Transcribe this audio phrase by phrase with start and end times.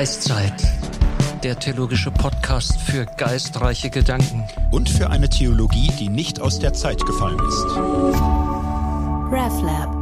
[0.00, 0.54] Geistzeit,
[1.44, 4.48] der theologische Podcast für geistreiche Gedanken.
[4.72, 7.66] Und für eine Theologie, die nicht aus der Zeit gefallen ist.
[9.30, 10.00] RefLab.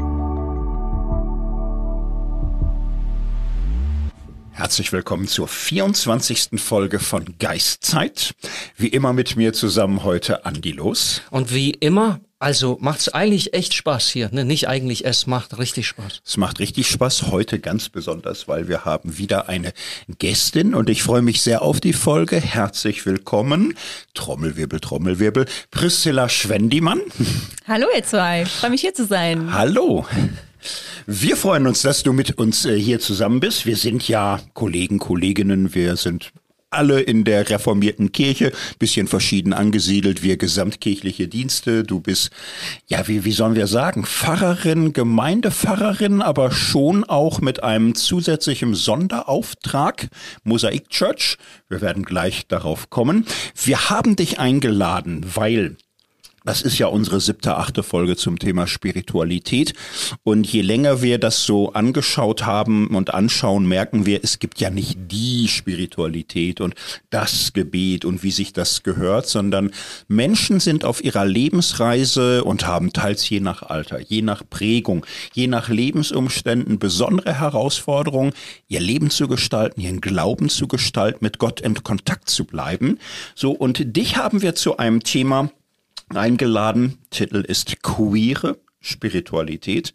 [4.52, 6.50] Herzlich willkommen zur 24.
[6.62, 8.36] Folge von Geistzeit.
[8.76, 11.22] Wie immer mit mir zusammen heute Andi Los.
[11.32, 14.44] Und wie immer, also macht's eigentlich echt Spaß hier, ne?
[14.44, 16.20] Nicht eigentlich, es macht richtig Spaß.
[16.24, 19.72] Es macht richtig Spaß heute ganz besonders, weil wir haben wieder eine
[20.18, 22.40] Gästin und ich freue mich sehr auf die Folge.
[22.40, 23.74] Herzlich willkommen,
[24.14, 27.00] Trommelwirbel, Trommelwirbel, Priscilla Schwendimann.
[27.66, 29.52] Hallo ihr zwei, freue mich hier zu sein.
[29.52, 30.06] Hallo.
[31.06, 33.64] Wir freuen uns, dass du mit uns äh, hier zusammen bist.
[33.64, 36.32] Wir sind ja Kollegen, Kolleginnen, wir sind
[36.70, 41.82] alle in der reformierten Kirche, bisschen verschieden angesiedelt, wir gesamtkirchliche Dienste.
[41.82, 42.30] Du bist,
[42.86, 50.08] ja, wie, wie sollen wir sagen, Pfarrerin, Gemeindepfarrerin, aber schon auch mit einem zusätzlichen Sonderauftrag,
[50.44, 51.38] Mosaik Church.
[51.68, 53.26] Wir werden gleich darauf kommen.
[53.62, 55.76] Wir haben dich eingeladen, weil
[56.48, 59.74] das ist ja unsere siebte, achte Folge zum Thema Spiritualität.
[60.24, 64.70] Und je länger wir das so angeschaut haben und anschauen, merken wir, es gibt ja
[64.70, 66.74] nicht die Spiritualität und
[67.10, 69.72] das Gebet und wie sich das gehört, sondern
[70.08, 75.04] Menschen sind auf ihrer Lebensreise und haben teils je nach Alter, je nach Prägung,
[75.34, 78.32] je nach Lebensumständen besondere Herausforderungen,
[78.68, 82.98] ihr Leben zu gestalten, ihren Glauben zu gestalten, mit Gott in Kontakt zu bleiben.
[83.34, 85.50] So, und dich haben wir zu einem Thema
[86.16, 86.98] eingeladen.
[87.10, 89.94] Titel ist Queere Spiritualität,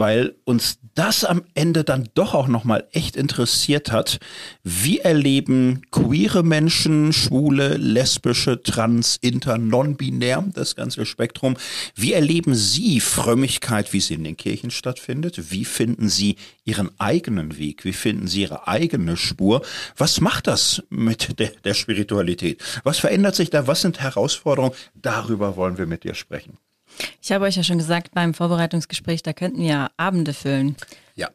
[0.00, 4.18] weil uns das am Ende dann doch auch nochmal echt interessiert hat.
[4.64, 11.56] Wie erleben queere Menschen, schwule, lesbische, trans, inter, non-binär, das ganze Spektrum,
[11.94, 15.52] wie erleben sie Frömmigkeit, wie sie in den Kirchen stattfindet?
[15.52, 17.84] Wie finden sie ihren eigenen Weg?
[17.84, 19.60] Wie finden sie ihre eigene Spur?
[19.98, 22.62] Was macht das mit der, der Spiritualität?
[22.84, 23.66] Was verändert sich da?
[23.66, 24.74] Was sind Herausforderungen?
[24.94, 26.56] Darüber wollen wir mit dir sprechen.
[27.22, 30.76] Ich habe euch ja schon gesagt beim Vorbereitungsgespräch, da könnten wir Abende füllen.
[31.14, 31.28] Ja.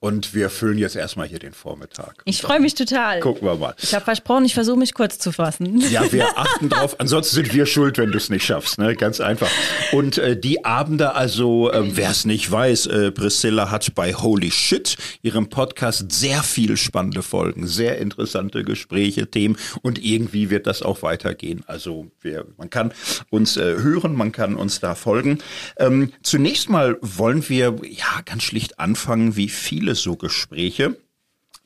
[0.00, 2.22] Und wir füllen jetzt erstmal hier den Vormittag.
[2.24, 3.18] Ich freue mich total.
[3.18, 3.74] Gucken wir mal.
[3.82, 5.82] Ich habe versprochen, ich versuche mich kurz zu fassen.
[5.90, 7.00] Ja, wir achten drauf.
[7.00, 8.78] Ansonsten sind wir schuld, wenn du es nicht schaffst.
[8.78, 8.94] Ne?
[8.94, 9.50] Ganz einfach.
[9.90, 14.52] Und äh, die Abende, also äh, wer es nicht weiß, äh, Priscilla hat bei Holy
[14.52, 19.56] Shit, ihrem Podcast, sehr viel spannende Folgen, sehr interessante Gespräche, Themen.
[19.82, 21.64] Und irgendwie wird das auch weitergehen.
[21.66, 22.92] Also wir, man kann
[23.30, 25.38] uns äh, hören, man kann uns da folgen.
[25.76, 30.96] Ähm, zunächst mal wollen wir ja ganz schlicht anfangen, wie viele so Gespräche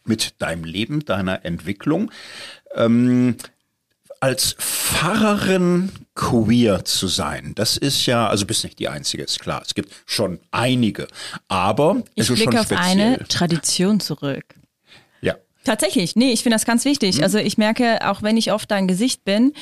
[0.05, 2.11] mit deinem Leben, deiner Entwicklung.
[2.75, 3.37] Ähm,
[4.21, 9.63] als Pfarrerin queer zu sein, das ist ja, also bist nicht die Einzige, ist klar.
[9.67, 11.09] Es gibt schon einige,
[11.49, 12.89] aber ich es ist blicke schon auf speziell.
[12.89, 14.45] eine Tradition zurück.
[15.23, 15.35] Ja,
[15.65, 17.19] Tatsächlich, nee, ich finde das ganz wichtig.
[17.19, 17.25] Mhm.
[17.25, 19.55] Also ich merke, auch wenn ich oft dein Gesicht bin,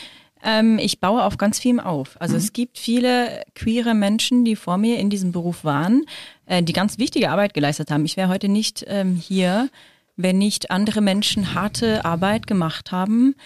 [0.42, 2.21] ähm, ich baue auf ganz vielem auf.
[2.21, 2.38] Also Mhm.
[2.41, 6.04] es gibt viele queere Menschen, die vor mir in diesem Beruf waren,
[6.50, 8.05] äh, die ganz wichtige Arbeit geleistet haben.
[8.05, 9.71] Ich wäre heute nicht ähm, hier,
[10.16, 13.37] wenn nicht andere Menschen harte Arbeit gemacht haben.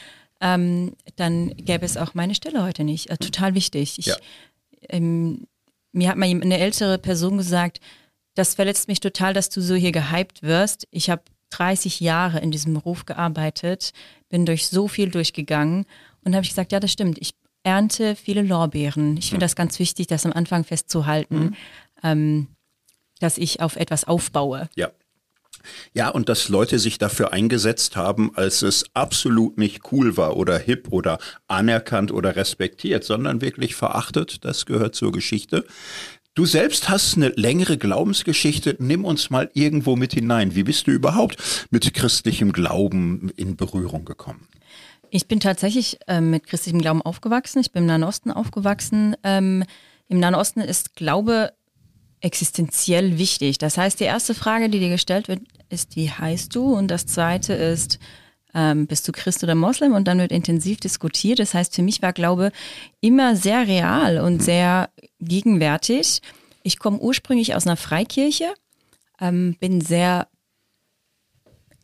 [0.40, 3.10] Ähm, dann gäbe es auch meine Stelle heute nicht.
[3.10, 3.98] Äh, total wichtig.
[3.98, 4.16] Ich, Ja.
[4.88, 5.46] ähm,
[5.92, 7.78] mir hat mal eine ältere Person gesagt,
[8.34, 10.88] das verletzt mich total, dass du so hier gehypt wirst.
[10.90, 13.92] Ich habe 30 Jahre in diesem Beruf gearbeitet,
[14.30, 15.84] bin durch so viel durchgegangen
[16.24, 17.18] und habe ich gesagt, ja, das stimmt.
[17.20, 17.30] Ich
[17.64, 19.16] ernte viele Lorbeeren.
[19.18, 21.54] Ich finde das ganz wichtig, das am Anfang festzuhalten,
[22.02, 22.48] ähm,
[23.20, 24.68] dass ich auf etwas aufbaue.
[24.76, 24.90] ja.
[25.94, 30.58] Ja, und dass Leute sich dafür eingesetzt haben, als es absolut nicht cool war oder
[30.58, 35.64] hip oder anerkannt oder respektiert, sondern wirklich verachtet, das gehört zur Geschichte.
[36.34, 38.76] Du selbst hast eine längere Glaubensgeschichte.
[38.80, 40.56] Nimm uns mal irgendwo mit hinein.
[40.56, 44.48] Wie bist du überhaupt mit christlichem Glauben in Berührung gekommen?
[45.10, 47.60] Ich bin tatsächlich ähm, mit christlichem Glauben aufgewachsen.
[47.60, 49.14] Ich bin im Nahen Osten aufgewachsen.
[49.22, 49.62] Ähm,
[50.08, 51.52] Im Nahen Osten ist Glaube
[52.24, 53.58] existenziell wichtig.
[53.58, 56.74] Das heißt, die erste Frage, die dir gestellt wird, ist, wie heißt du?
[56.74, 57.98] Und das zweite ist,
[58.54, 59.92] ähm, bist du Christ oder Moslem?
[59.92, 61.38] Und dann wird intensiv diskutiert.
[61.38, 62.50] Das heißt, für mich war Glaube
[63.00, 64.88] immer sehr real und sehr
[65.20, 66.22] gegenwärtig.
[66.62, 68.54] Ich komme ursprünglich aus einer Freikirche,
[69.20, 70.26] ähm, bin sehr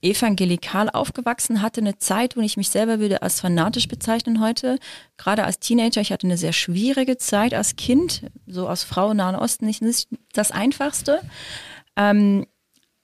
[0.03, 4.79] evangelikal aufgewachsen, hatte eine Zeit, wo ich mich selber würde als fanatisch bezeichnen heute.
[5.17, 9.37] Gerade als Teenager, ich hatte eine sehr schwierige Zeit als Kind, so aus Frau Nahen
[9.37, 11.21] Osten nicht nicht das Einfachste.
[11.97, 12.47] Ähm,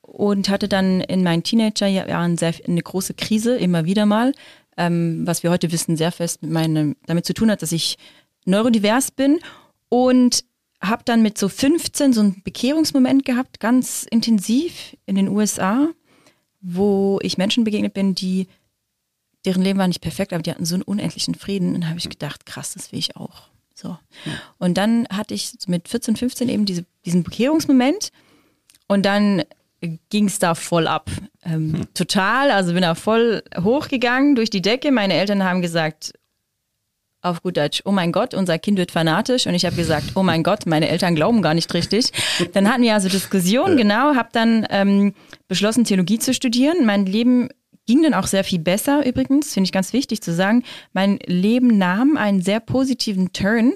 [0.03, 4.33] und hatte dann in meinen Teenagerjahren sehr, eine große Krise, immer wieder mal,
[4.77, 7.97] ähm, was wir heute wissen, sehr fest mit meinem, damit zu tun hat, dass ich
[8.45, 9.41] neurodivers bin
[9.89, 10.45] und
[10.81, 15.89] habe dann mit so 15 so einen Bekehrungsmoment gehabt, ganz intensiv in den USA
[16.69, 18.49] wo ich Menschen begegnet bin, die
[19.45, 21.75] deren Leben war nicht perfekt, aber die hatten so einen unendlichen Frieden.
[21.75, 23.45] Und da habe ich gedacht, krass, das will ich auch.
[23.75, 23.97] So.
[24.59, 28.11] Und dann hatte ich mit 14, 15 eben diese, diesen Bekehrungsmoment
[28.89, 29.45] und dann
[30.11, 31.11] ging es da voll ab.
[31.45, 31.95] Ähm, hm.
[31.95, 34.91] Total, also bin da voll hochgegangen durch die Decke.
[34.91, 36.15] Meine Eltern haben gesagt,
[37.27, 39.47] auf gut Deutsch, oh mein Gott, unser Kind wird fanatisch.
[39.47, 42.13] Und ich habe gesagt, oh mein Gott, meine Eltern glauben gar nicht richtig.
[42.53, 45.15] Dann hatten wir also Diskussionen, genau, habe dann ähm,
[45.49, 46.87] beschlossen, Theologie zu studieren.
[46.87, 47.49] Mein Leben
[47.87, 50.65] ging dann auch sehr viel besser übrigens, finde ich ganz wichtig zu sagen.
[50.93, 53.75] Mein Leben nahm einen sehr positiven Turn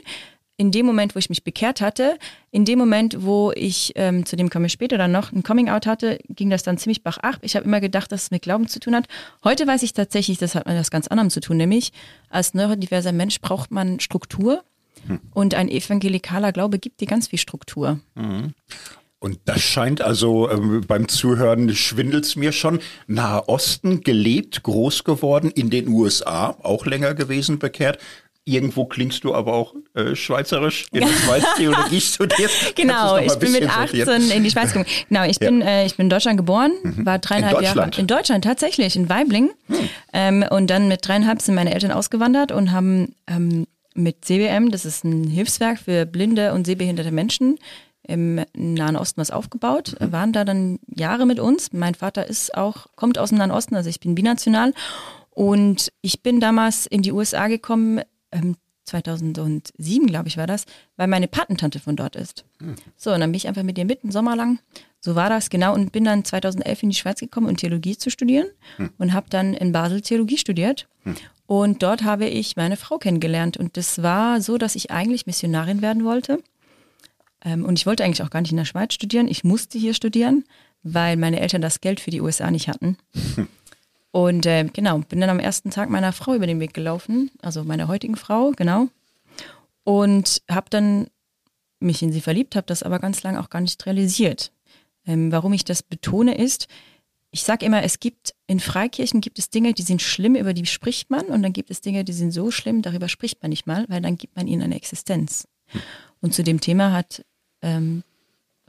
[0.61, 2.19] in dem Moment, wo ich mich bekehrt hatte,
[2.51, 5.87] in dem Moment, wo ich, ähm, zu dem komme ich später dann noch, ein Coming-out
[5.87, 7.39] hatte, ging das dann ziemlich bach ab.
[7.41, 9.07] Ich habe immer gedacht, dass es mit Glauben zu tun hat.
[9.43, 11.93] Heute weiß ich tatsächlich, das hat mit etwas ganz anderem zu tun, nämlich
[12.29, 14.62] als neurodiverser Mensch braucht man Struktur
[15.07, 15.21] hm.
[15.33, 17.99] und ein evangelikaler Glaube gibt dir ganz viel Struktur.
[18.15, 18.53] Mhm.
[19.19, 22.81] Und das scheint also ähm, beim Zuhören schwindelt's mir schon.
[23.07, 27.99] Nahe Osten gelebt, groß geworden, in den USA auch länger gewesen, bekehrt.
[28.44, 32.50] Irgendwo klingst du aber auch äh, schweizerisch, in der Schweiz Theologie studiert.
[32.75, 34.31] Genau, ich bin mit 18 sortieren?
[34.31, 34.87] in die Schweiz gekommen.
[35.08, 35.66] Genau, ich bin, ja.
[35.66, 37.04] äh, ich bin in Deutschland geboren, mhm.
[37.04, 39.50] war dreieinhalb Jahre in Deutschland tatsächlich, in Weibling.
[39.69, 39.76] Mhm.
[40.12, 44.84] Ähm, und dann mit dreieinhalb sind meine Eltern ausgewandert und haben ähm, mit CBM, das
[44.84, 47.58] ist ein Hilfswerk für blinde und sehbehinderte Menschen,
[48.02, 50.12] im Nahen Osten was aufgebaut, mhm.
[50.12, 51.72] waren da dann Jahre mit uns.
[51.72, 54.72] Mein Vater ist auch, kommt aus dem Nahen Osten, also ich bin binational.
[55.31, 58.00] Und ich bin damals in die USA gekommen,
[58.32, 60.67] ähm, 2007, glaube ich, war das,
[60.97, 62.44] weil meine Patentante von dort ist.
[62.59, 62.75] Mhm.
[62.97, 64.59] So, und dann bin ich einfach mit ihr mitten Sommer lang.
[65.00, 65.75] So war das, genau.
[65.75, 68.49] Und bin dann 2011 in die Schweiz gekommen, um Theologie zu studieren
[68.79, 68.91] mhm.
[68.99, 70.88] und habe dann in Basel Theologie studiert.
[71.05, 71.17] Mhm.
[71.47, 73.56] Und dort habe ich meine Frau kennengelernt.
[73.56, 76.43] Und das war so, dass ich eigentlich Missionarin werden wollte.
[77.44, 79.29] Ähm, und ich wollte eigentlich auch gar nicht in der Schweiz studieren.
[79.29, 80.44] Ich musste hier studieren,
[80.83, 82.97] weil meine Eltern das Geld für die USA nicht hatten.
[84.12, 87.65] Und äh, genau, bin dann am ersten Tag meiner Frau über den Weg gelaufen, also
[87.65, 88.89] meiner heutigen Frau, genau.
[89.85, 91.07] Und habe dann
[91.79, 94.53] mich in sie verliebt, habe das aber ganz lange auch gar nicht realisiert.
[95.07, 96.69] Ähm, warum ich das betone ist,
[97.33, 100.67] ich sage immer, es gibt in Freikirchen gibt es Dinge, die sind schlimm, über die
[100.67, 103.67] spricht man, und dann gibt es Dinge, die sind so schlimm, darüber spricht man nicht
[103.67, 105.47] mal, weil dann gibt man ihnen eine Existenz.
[105.67, 105.81] Hm.
[106.21, 107.25] Und zu dem Thema hat
[107.62, 108.03] ähm,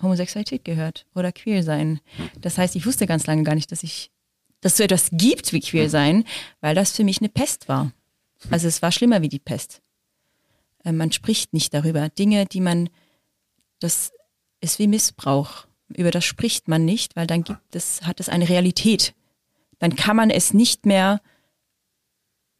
[0.01, 1.99] Homosexualität gehört oder queer sein.
[2.17, 2.29] Hm.
[2.39, 4.11] Das heißt, ich wusste ganz lange gar nicht, dass ich,
[4.61, 5.89] dass so etwas gibt wie queer hm.
[5.89, 6.23] sein,
[6.61, 7.91] weil das für mich eine Pest war.
[8.49, 9.81] Also es war schlimmer wie die Pest.
[10.83, 12.09] Äh, man spricht nicht darüber.
[12.09, 12.89] Dinge, die man,
[13.79, 14.11] das
[14.61, 15.65] ist wie Missbrauch.
[15.95, 19.13] Über das spricht man nicht, weil dann gibt es, hat es eine Realität.
[19.79, 21.21] Dann kann man es nicht mehr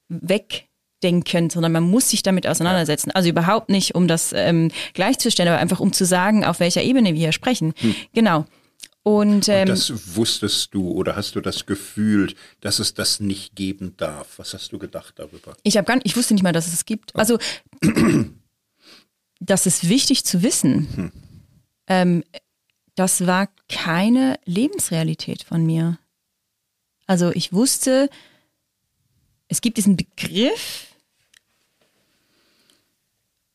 [0.09, 0.68] weg
[1.01, 3.12] denken, sondern man muss sich damit auseinandersetzen.
[3.12, 7.13] Also überhaupt nicht, um das ähm, gleichzustellen, aber einfach um zu sagen, auf welcher Ebene
[7.13, 7.74] wir hier sprechen.
[7.77, 7.95] Hm.
[8.13, 8.45] Genau.
[9.03, 13.56] Und, ähm, Und das wusstest du oder hast du das gefühlt, dass es das nicht
[13.56, 14.38] geben darf?
[14.38, 15.57] Was hast du gedacht darüber?
[15.63, 17.13] Ich habe gar nicht, ich wusste nicht mal, dass es es gibt.
[17.15, 17.19] Oh.
[17.19, 17.39] Also
[19.39, 20.88] das ist wichtig zu wissen.
[20.95, 21.12] Hm.
[21.88, 22.24] Ähm,
[22.95, 25.97] das war keine Lebensrealität von mir.
[27.07, 28.09] Also ich wusste,
[29.47, 30.95] es gibt diesen Begriff,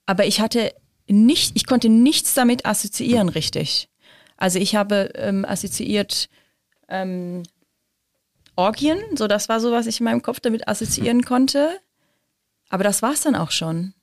[0.06, 0.74] aber ich hatte
[1.08, 3.88] nicht, ich konnte nichts damit assoziieren, richtig.
[4.36, 6.28] Also ich habe ähm, assoziiert
[6.88, 7.42] ähm,
[8.54, 11.78] Orgien, so das war so, was ich in meinem Kopf damit assoziieren konnte.
[12.68, 13.94] Aber das war es dann auch schon.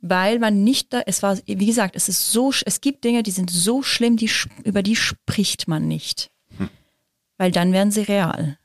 [0.00, 3.30] Weil man nicht da, es war, wie gesagt, es ist so, es gibt Dinge, die
[3.30, 4.30] sind so schlimm, die,
[4.64, 6.30] über die spricht man nicht.
[6.58, 6.68] Hm.
[7.38, 8.58] Weil dann werden sie real.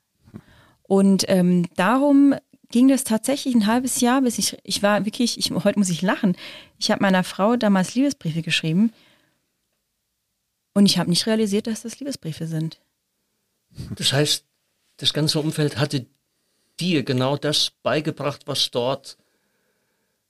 [0.83, 2.35] Und ähm, darum
[2.71, 6.01] ging das tatsächlich ein halbes Jahr, bis ich, ich war wirklich, ich, heute muss ich
[6.01, 6.35] lachen.
[6.77, 8.91] Ich habe meiner Frau damals Liebesbriefe geschrieben
[10.73, 12.79] und ich habe nicht realisiert, dass das Liebesbriefe sind.
[13.95, 14.45] Das heißt,
[14.97, 16.05] das ganze Umfeld hatte
[16.79, 19.17] dir genau das beigebracht, was dort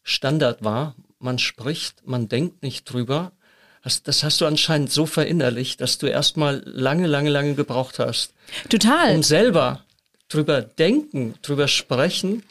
[0.04, 0.96] Standard war.
[1.20, 3.32] Man spricht, man denkt nicht drüber.
[4.04, 8.34] Das hast du anscheinend so verinnerlicht, dass du erstmal lange, lange, lange gebraucht hast.
[8.70, 9.16] Total.
[9.16, 9.86] Um selber
[10.28, 12.44] drüber denken, drüber sprechen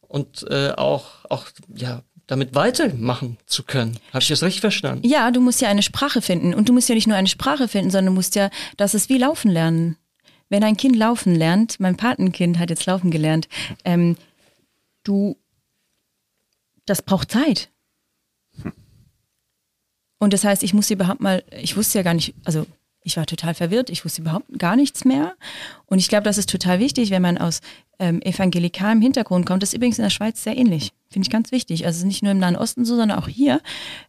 [0.00, 3.98] und äh, auch, auch ja, damit weitermachen zu können.
[4.12, 5.04] Habe ich das richtig verstanden?
[5.06, 6.54] Ja, du musst ja eine Sprache finden.
[6.54, 9.08] Und du musst ja nicht nur eine Sprache finden, sondern du musst ja, das ist
[9.08, 9.96] wie Laufen lernen.
[10.48, 13.48] Wenn ein Kind laufen lernt, mein Patenkind hat jetzt laufen gelernt,
[13.84, 14.16] ähm,
[15.02, 15.36] du,
[16.86, 17.68] das braucht Zeit.
[20.18, 22.64] Und das heißt, ich muss überhaupt mal, ich wusste ja gar nicht, also
[23.02, 25.34] ich war total verwirrt, ich wusste überhaupt gar nichts mehr.
[25.86, 27.60] Und ich glaube, das ist total wichtig, wenn man aus
[27.98, 29.62] ähm, evangelikalem Hintergrund kommt.
[29.62, 30.92] Das ist übrigens in der Schweiz sehr ähnlich.
[31.10, 31.86] Finde ich ganz wichtig.
[31.86, 33.60] Also nicht nur im Nahen Osten so, sondern auch hier.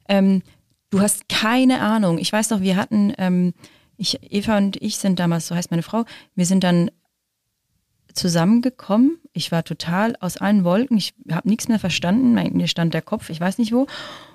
[0.10, 0.42] Ähm,
[0.90, 2.18] du hast keine Ahnung.
[2.18, 3.54] Ich weiß noch, wir hatten ähm,
[4.02, 6.06] ich, Eva und ich sind damals, so heißt meine Frau,
[6.36, 6.90] wir sind dann
[8.14, 9.20] zusammengekommen.
[9.32, 10.98] Ich war total aus allen Wolken.
[10.98, 12.34] Ich habe nichts mehr verstanden.
[12.34, 13.88] Mir stand der Kopf, ich weiß nicht wo.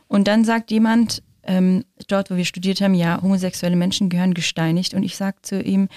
[0.08, 4.94] Und dann sagt jemand ähm, dort, wo wir studiert haben, ja, homosexuelle Menschen gehören gesteinigt.
[4.94, 5.88] Und ich sage zu ihm,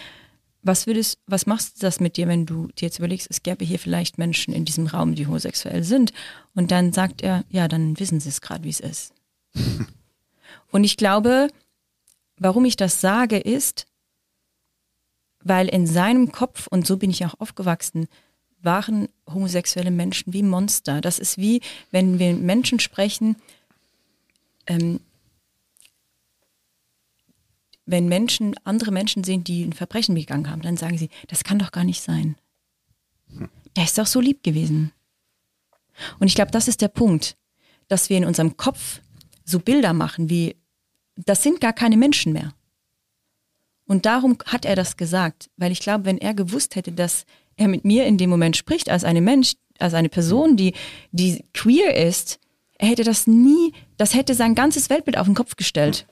[0.61, 3.65] was würdest, was machst du das mit dir, wenn du dir jetzt überlegst, es gäbe
[3.65, 6.13] hier vielleicht Menschen in diesem Raum, die homosexuell sind?
[6.53, 9.13] Und dann sagt er, ja, dann wissen sie es gerade, wie es ist.
[10.71, 11.47] Und ich glaube,
[12.37, 13.85] warum ich das sage, ist,
[15.41, 18.07] weil in seinem Kopf, und so bin ich auch aufgewachsen,
[18.61, 21.01] waren homosexuelle Menschen wie Monster.
[21.01, 23.37] Das ist wie, wenn wir Menschen sprechen,
[24.67, 24.99] ähm,
[27.89, 31.57] wenn Menschen, andere Menschen sehen, die ein Verbrechen begangen haben, dann sagen sie, das kann
[31.57, 32.35] doch gar nicht sein.
[33.75, 34.91] Der ist doch so lieb gewesen.
[36.19, 37.35] Und ich glaube, das ist der Punkt,
[37.87, 39.01] dass wir in unserem Kopf
[39.43, 40.55] so Bilder machen wie,
[41.15, 42.53] das sind gar keine Menschen mehr.
[43.87, 47.25] Und darum hat er das gesagt, weil ich glaube, wenn er gewusst hätte, dass
[47.57, 50.73] er mit mir in dem Moment spricht als eine Mensch, als eine Person, die,
[51.11, 52.39] die queer ist,
[52.77, 56.05] er hätte das nie, das hätte sein ganzes Weltbild auf den Kopf gestellt.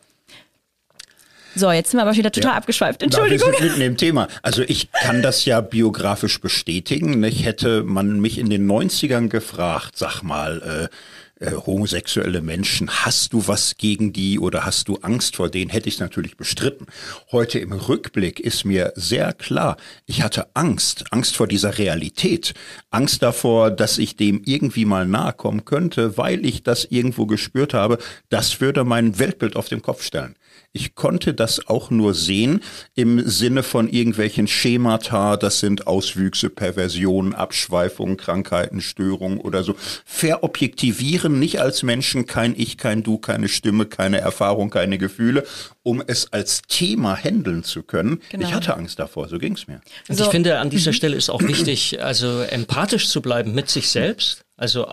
[1.57, 2.57] So, jetzt sind wir aber wieder total ja.
[2.57, 3.01] abgeschweift.
[3.01, 3.51] Entschuldigung.
[3.51, 4.27] wir sind mitten im Thema.
[4.43, 7.23] Also ich kann das ja biografisch bestätigen.
[7.23, 10.95] Ich hätte man mich in den 90ern gefragt, sag mal, äh,
[11.39, 15.87] äh, homosexuelle Menschen, hast du was gegen die oder hast du Angst vor denen, hätte
[15.87, 16.87] ich natürlich bestritten.
[17.31, 22.55] Heute im Rückblick ist mir sehr klar, ich hatte Angst, Angst vor dieser Realität,
[22.89, 27.75] Angst davor, dass ich dem irgendwie mal nahe kommen könnte, weil ich das irgendwo gespürt
[27.75, 27.99] habe,
[28.29, 30.35] das würde mein Weltbild auf den Kopf stellen.
[30.73, 32.61] Ich konnte das auch nur sehen
[32.93, 39.75] im Sinne von irgendwelchen Schemata, das sind Auswüchse, Perversionen, Abschweifungen, Krankheiten, Störungen oder so.
[40.05, 45.45] Verobjektivieren, nicht als Menschen, kein Ich, kein Du, keine Stimme, keine Erfahrung, keine Gefühle,
[45.83, 48.21] um es als Thema handeln zu können.
[48.29, 48.47] Genau.
[48.47, 49.81] Ich hatte Angst davor, so ging es mir.
[50.09, 50.25] Und so.
[50.25, 54.43] ich finde, an dieser Stelle ist auch wichtig, also empathisch zu bleiben mit sich selbst.
[54.57, 54.91] Also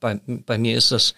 [0.00, 1.14] bei, bei mir ist das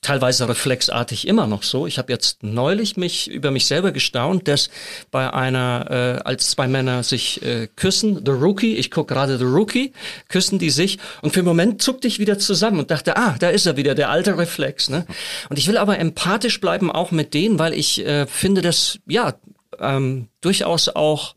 [0.00, 1.86] teilweise reflexartig immer noch so.
[1.86, 4.70] Ich habe jetzt neulich mich über mich selber gestaunt, dass
[5.10, 9.44] bei einer, äh, als zwei Männer sich äh, küssen, The Rookie, ich gucke gerade The
[9.44, 9.92] Rookie,
[10.28, 13.48] küssen die sich und für einen Moment zuckte ich wieder zusammen und dachte, ah, da
[13.50, 14.88] ist er wieder, der alte Reflex.
[14.88, 15.06] Ne?
[15.48, 19.34] Und ich will aber empathisch bleiben auch mit denen, weil ich äh, finde, dass ja
[19.80, 21.34] ähm, durchaus auch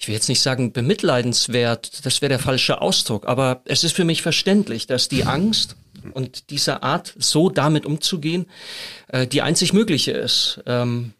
[0.00, 4.06] ich will jetzt nicht sagen bemitleidenswert, das wäre der falsche Ausdruck, aber es ist für
[4.06, 5.76] mich verständlich, dass die Angst
[6.12, 8.46] und dieser Art, so damit umzugehen,
[9.08, 10.60] äh, die einzig mögliche ist.
[10.66, 11.12] Ähm,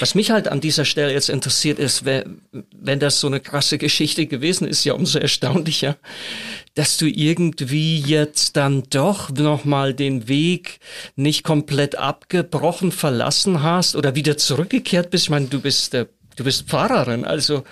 [0.00, 2.42] was mich halt an dieser Stelle jetzt interessiert ist, wenn,
[2.72, 5.96] wenn das so eine krasse Geschichte gewesen ist, ja umso erstaunlicher,
[6.74, 10.80] dass du irgendwie jetzt dann doch nochmal den Weg
[11.16, 15.24] nicht komplett abgebrochen verlassen hast oder wieder zurückgekehrt bist.
[15.24, 17.64] Ich meine, du bist der du bist Pfarrerin, also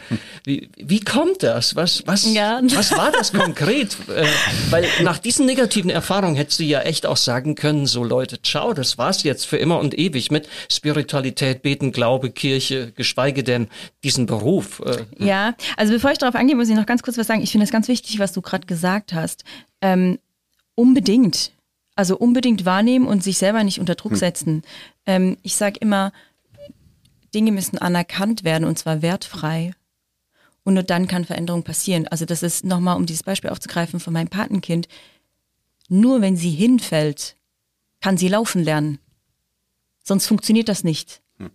[0.45, 1.77] wie, wie kommt das?
[1.77, 2.61] Was, was, ja.
[2.75, 3.97] was war das konkret?
[4.09, 4.27] äh,
[4.71, 8.73] weil nach diesen negativen Erfahrungen hättest du ja echt auch sagen können, so Leute, ciao,
[8.73, 13.69] das war's jetzt für immer und ewig mit Spiritualität, Beten, Glaube, Kirche, geschweige denn
[14.03, 14.83] diesen Beruf.
[14.85, 17.43] Äh, ja, also bevor ich darauf angehe, muss ich noch ganz kurz was sagen.
[17.43, 19.45] Ich finde es ganz wichtig, was du gerade gesagt hast.
[19.81, 20.19] Ähm,
[20.75, 21.53] unbedingt.
[21.95, 24.19] Also unbedingt wahrnehmen und sich selber nicht unter Druck hm.
[24.19, 24.63] setzen.
[25.07, 26.13] Ähm, ich sage immer,
[27.37, 29.75] Dinge müssen anerkannt werden und zwar wertfrei.
[30.65, 32.09] Und nur dann kann Veränderung passieren.
[32.09, 34.89] Also das ist nochmal, um dieses Beispiel aufzugreifen von meinem Patenkind.
[35.91, 37.37] Nur wenn sie hinfällt,
[38.01, 38.99] kann sie laufen lernen.
[40.03, 41.21] Sonst funktioniert das nicht.
[41.39, 41.51] Hm.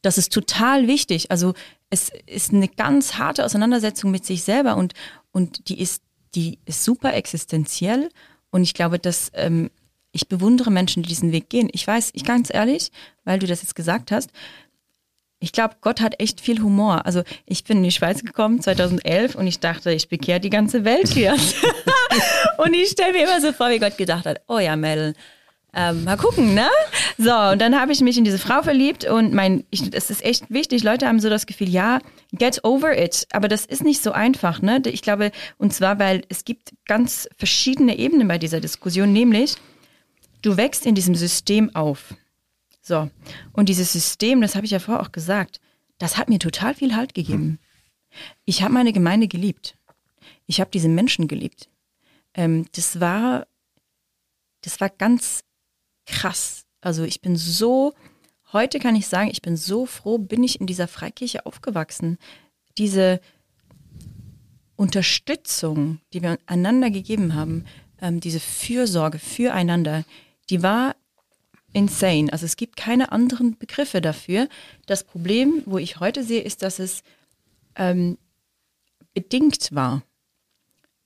[0.00, 1.30] Das ist total wichtig.
[1.30, 1.52] Also
[1.90, 4.94] es ist eine ganz harte Auseinandersetzung mit sich selber und,
[5.30, 6.02] und die ist,
[6.34, 8.08] die ist super existenziell.
[8.50, 9.70] Und ich glaube, dass ähm,
[10.12, 11.68] ich bewundere Menschen, die diesen Weg gehen.
[11.72, 12.90] Ich weiß, ich ganz ehrlich,
[13.24, 14.30] weil du das jetzt gesagt hast,
[15.40, 17.06] ich glaube, Gott hat echt viel Humor.
[17.06, 20.84] Also ich bin in die Schweiz gekommen 2011 und ich dachte, ich bekehre die ganze
[20.84, 21.32] Welt hier.
[22.58, 25.14] und ich stelle mir immer so vor, wie Gott gedacht hat, oh ja, Mel,
[25.74, 26.68] ähm, mal gucken, ne?
[27.18, 30.24] So, und dann habe ich mich in diese Frau verliebt und mein, ich, das ist
[30.24, 30.82] echt wichtig.
[30.82, 32.00] Leute haben so das Gefühl, ja,
[32.32, 33.26] get over it.
[33.32, 34.82] Aber das ist nicht so einfach, ne?
[34.86, 39.56] Ich glaube, und zwar, weil es gibt ganz verschiedene Ebenen bei dieser Diskussion, nämlich
[40.42, 42.14] du wächst in diesem System auf.
[42.88, 43.10] So.
[43.52, 45.60] Und dieses System, das habe ich ja vorher auch gesagt,
[45.98, 47.58] das hat mir total viel Halt gegeben.
[48.46, 49.76] Ich habe meine Gemeinde geliebt.
[50.46, 51.68] Ich habe diese Menschen geliebt.
[52.32, 53.46] Ähm, das war,
[54.62, 55.44] das war ganz
[56.06, 56.64] krass.
[56.80, 57.92] Also ich bin so,
[58.54, 62.16] heute kann ich sagen, ich bin so froh, bin ich in dieser Freikirche aufgewachsen.
[62.78, 63.20] Diese
[64.76, 67.66] Unterstützung, die wir einander gegeben haben,
[68.00, 70.04] ähm, diese Fürsorge füreinander,
[70.48, 70.96] die war
[71.72, 72.32] insane.
[72.32, 74.48] Also es gibt keine anderen Begriffe dafür.
[74.86, 77.02] Das Problem, wo ich heute sehe, ist, dass es
[77.76, 78.18] ähm,
[79.14, 80.02] bedingt war.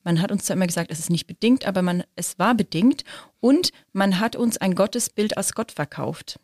[0.05, 3.05] Man hat uns zwar immer gesagt, es ist nicht bedingt, aber man, es war bedingt
[3.41, 6.41] und man hat uns ein Gottesbild als Gott verkauft.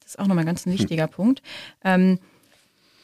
[0.00, 0.78] Das ist auch nochmal ganz ein hm.
[0.78, 1.10] wichtiger hm.
[1.10, 1.42] Punkt.
[1.84, 2.18] Ähm,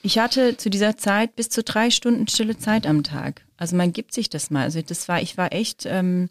[0.03, 3.45] ich hatte zu dieser Zeit bis zu drei Stunden stille Zeit am Tag.
[3.57, 4.63] Also man gibt sich das mal.
[4.63, 6.31] Also das war, ich war echt, ähm,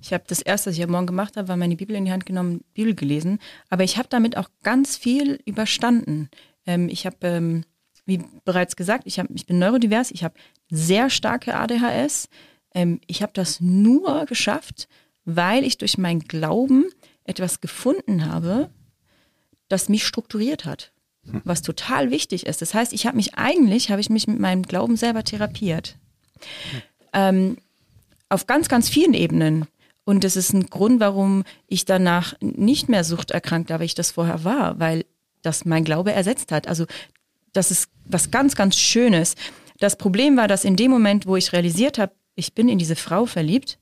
[0.00, 2.12] ich habe das erste, was ich am Morgen gemacht habe, war meine Bibel in die
[2.12, 3.38] Hand genommen, Bibel gelesen.
[3.68, 6.30] Aber ich habe damit auch ganz viel überstanden.
[6.66, 7.64] Ähm, ich habe, ähm,
[8.04, 10.34] wie bereits gesagt, ich, hab, ich bin neurodivers, ich habe
[10.70, 12.28] sehr starke ADHS.
[12.74, 14.88] Ähm, ich habe das nur geschafft,
[15.24, 16.86] weil ich durch meinen Glauben
[17.24, 18.70] etwas gefunden habe,
[19.68, 20.92] das mich strukturiert hat,
[21.44, 22.62] was total wichtig ist.
[22.62, 25.96] Das heißt, ich habe mich eigentlich, habe ich mich mit meinem Glauben selber therapiert.
[27.12, 27.58] Ähm,
[28.30, 29.66] auf ganz, ganz vielen Ebenen.
[30.08, 34.42] Und das ist ein Grund, warum ich danach nicht mehr suchterkrankt, aber ich das vorher
[34.42, 35.04] war, weil
[35.42, 36.66] das mein Glaube ersetzt hat.
[36.66, 36.86] Also
[37.52, 39.34] das ist was ganz, ganz Schönes.
[39.80, 42.96] Das Problem war, dass in dem Moment, wo ich realisiert habe, ich bin in diese
[42.96, 43.78] Frau verliebt,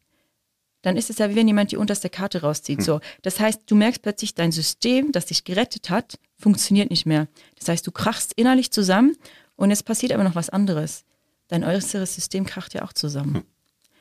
[0.83, 2.78] dann ist es ja wie wenn jemand die unterste Karte rauszieht.
[2.78, 2.85] Hm.
[2.85, 7.28] So, das heißt, du merkst plötzlich, dein System, das dich gerettet hat, funktioniert nicht mehr.
[7.56, 9.16] Das heißt, du krachst innerlich zusammen
[9.54, 11.04] und es passiert aber noch was anderes.
[11.47, 13.35] Dein äußeres System kracht ja auch zusammen.
[13.35, 13.45] Hm.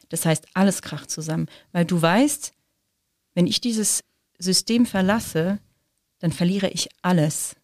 [0.09, 2.53] Das heißt, alles kracht zusammen, weil du weißt,
[3.33, 4.03] wenn ich dieses
[4.38, 5.59] System verlasse,
[6.19, 7.55] dann verliere ich alles.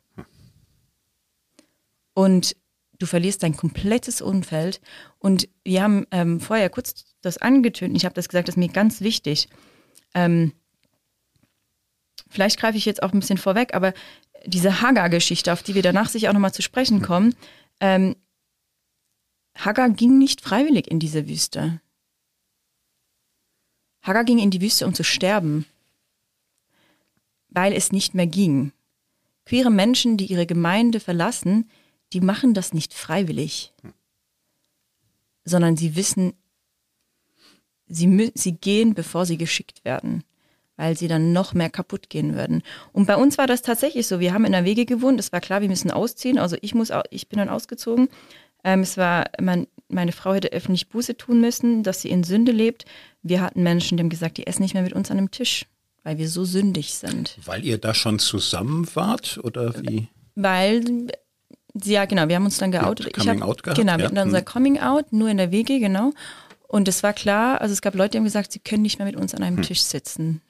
[2.14, 2.56] Und
[3.00, 4.82] du verlierst dein komplettes Umfeld.
[5.18, 7.96] Und wir haben ähm, vorher kurz das angetönt.
[7.96, 9.50] Ich habe das gesagt, das ist mir ganz wichtig.
[10.14, 10.54] Ähm,
[12.30, 13.94] vielleicht greife ich jetzt auch ein bisschen vorweg, aber
[14.46, 17.36] diese Hagar-Geschichte, auf die wir danach sicher auch nochmal zu sprechen kommen,
[17.80, 18.16] ähm,
[19.56, 21.82] Hagar ging nicht freiwillig in diese Wüste.
[24.02, 25.66] Hagar ging in die Wüste, um zu sterben,
[27.50, 28.72] weil es nicht mehr ging.
[29.46, 31.70] Queere Menschen, die ihre Gemeinde verlassen,
[32.14, 33.74] die machen das nicht freiwillig,
[35.46, 36.34] sondern sie wissen,
[37.88, 40.24] sie, sie gehen, bevor sie geschickt werden,
[40.76, 42.64] weil sie dann noch mehr kaputt gehen würden.
[42.92, 44.20] Und bei uns war das tatsächlich so.
[44.20, 45.20] Wir haben in der Wege gewohnt.
[45.20, 46.38] Es war klar, wir müssen ausziehen.
[46.38, 48.10] Also ich muss, ich bin dann ausgezogen.
[48.64, 52.52] Ähm, es war, mein, meine Frau hätte öffentlich Buße tun müssen, dass sie in Sünde
[52.52, 52.86] lebt.
[53.22, 55.66] Wir hatten Menschen, die haben gesagt, die essen nicht mehr mit uns an einem Tisch,
[56.04, 57.38] weil wir so sündig sind.
[57.46, 60.08] Weil ihr da schon zusammen wart oder wie?
[60.36, 61.08] Weil,
[61.84, 63.14] ja genau, wir haben uns dann geoutet.
[63.14, 63.80] Coming hab, out gehabt?
[63.80, 64.06] Genau, wir ja.
[64.06, 64.46] hatten unser hm.
[64.46, 66.14] Coming Out, nur in der WG, genau.
[66.68, 69.06] Und es war klar, also es gab Leute, die haben gesagt, sie können nicht mehr
[69.06, 69.64] mit uns an einem hm.
[69.64, 70.42] Tisch sitzen.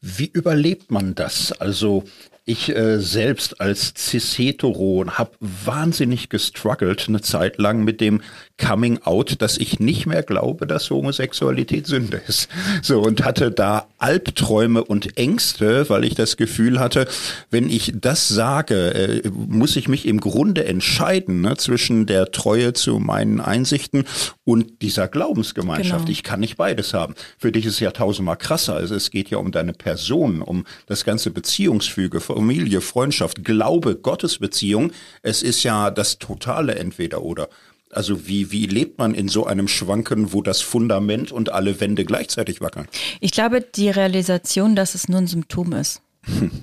[0.00, 1.52] Wie überlebt man das?
[1.52, 2.04] Also
[2.48, 8.22] ich äh, selbst als cis-hetero habe wahnsinnig gestruggelt eine Zeit lang mit dem
[8.56, 12.48] Coming Out, dass ich nicht mehr glaube, dass Homosexualität Sünde ist.
[12.82, 17.08] So und hatte da Albträume und Ängste, weil ich das Gefühl hatte,
[17.50, 22.72] wenn ich das sage, äh, muss ich mich im Grunde entscheiden ne, zwischen der Treue
[22.74, 24.04] zu meinen Einsichten
[24.44, 26.06] und dieser Glaubensgemeinschaft.
[26.06, 26.12] Genau.
[26.12, 27.16] Ich kann nicht beides haben.
[27.38, 28.76] Für dich ist es ja tausendmal krasser.
[28.76, 34.92] Also es geht ja um deine Person, um das ganze Beziehungsfüge Familie, Freundschaft, Glaube, Gottesbeziehung,
[35.22, 37.48] es ist ja das totale Entweder-Oder.
[37.90, 42.04] Also wie, wie lebt man in so einem Schwanken, wo das Fundament und alle Wände
[42.04, 42.88] gleichzeitig wackeln?
[43.20, 46.02] Ich glaube, die Realisation, dass es nur ein Symptom ist.
[46.24, 46.50] Hm.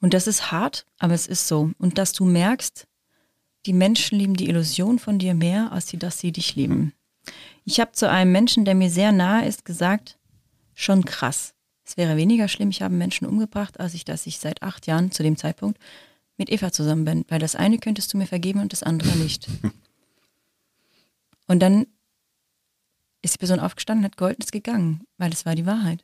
[0.00, 1.70] Und das ist hart, aber es ist so.
[1.78, 2.86] Und dass du merkst,
[3.64, 6.92] die Menschen lieben die Illusion von dir mehr, als sie, dass sie dich lieben.
[7.64, 10.18] Ich habe zu einem Menschen, der mir sehr nahe ist, gesagt,
[10.74, 11.54] schon krass.
[11.84, 15.10] Es wäre weniger schlimm, ich habe Menschen umgebracht, als ich, dass ich seit acht Jahren
[15.10, 15.78] zu dem Zeitpunkt
[16.36, 19.48] mit Eva zusammen bin, weil das eine könntest du mir vergeben und das andere nicht.
[21.46, 21.86] Und dann
[23.20, 26.02] ist die Person aufgestanden, hat geholfen, ist gegangen, weil es war die Wahrheit.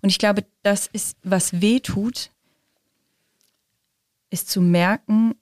[0.00, 2.32] Und ich glaube, das ist, was weh tut,
[4.30, 5.36] ist zu merken,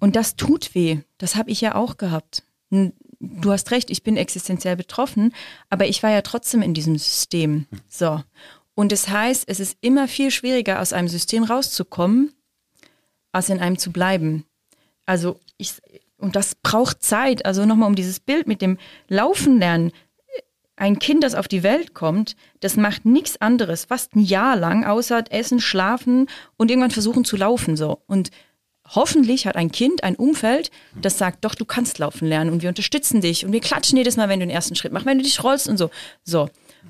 [0.00, 1.02] und das tut weh.
[1.18, 2.42] Das habe ich ja auch gehabt
[3.20, 5.34] du hast recht, ich bin existenziell betroffen,
[5.68, 7.66] aber ich war ja trotzdem in diesem System.
[7.88, 8.22] So.
[8.74, 12.32] Und das heißt, es ist immer viel schwieriger, aus einem System rauszukommen,
[13.30, 14.44] als in einem zu bleiben.
[15.04, 15.74] Also ich,
[16.16, 17.44] und das braucht Zeit.
[17.44, 18.78] Also nochmal um dieses Bild mit dem
[19.08, 19.92] Laufen lernen.
[20.76, 24.86] Ein Kind, das auf die Welt kommt, das macht nichts anderes, fast ein Jahr lang,
[24.86, 28.00] außer essen, schlafen und irgendwann versuchen zu laufen, so.
[28.06, 28.30] Und
[28.94, 32.68] hoffentlich hat ein Kind ein Umfeld, das sagt, doch, du kannst laufen lernen und wir
[32.68, 35.24] unterstützen dich und wir klatschen jedes Mal, wenn du den ersten Schritt machst, wenn du
[35.24, 35.90] dich rollst und so.
[36.24, 36.48] So.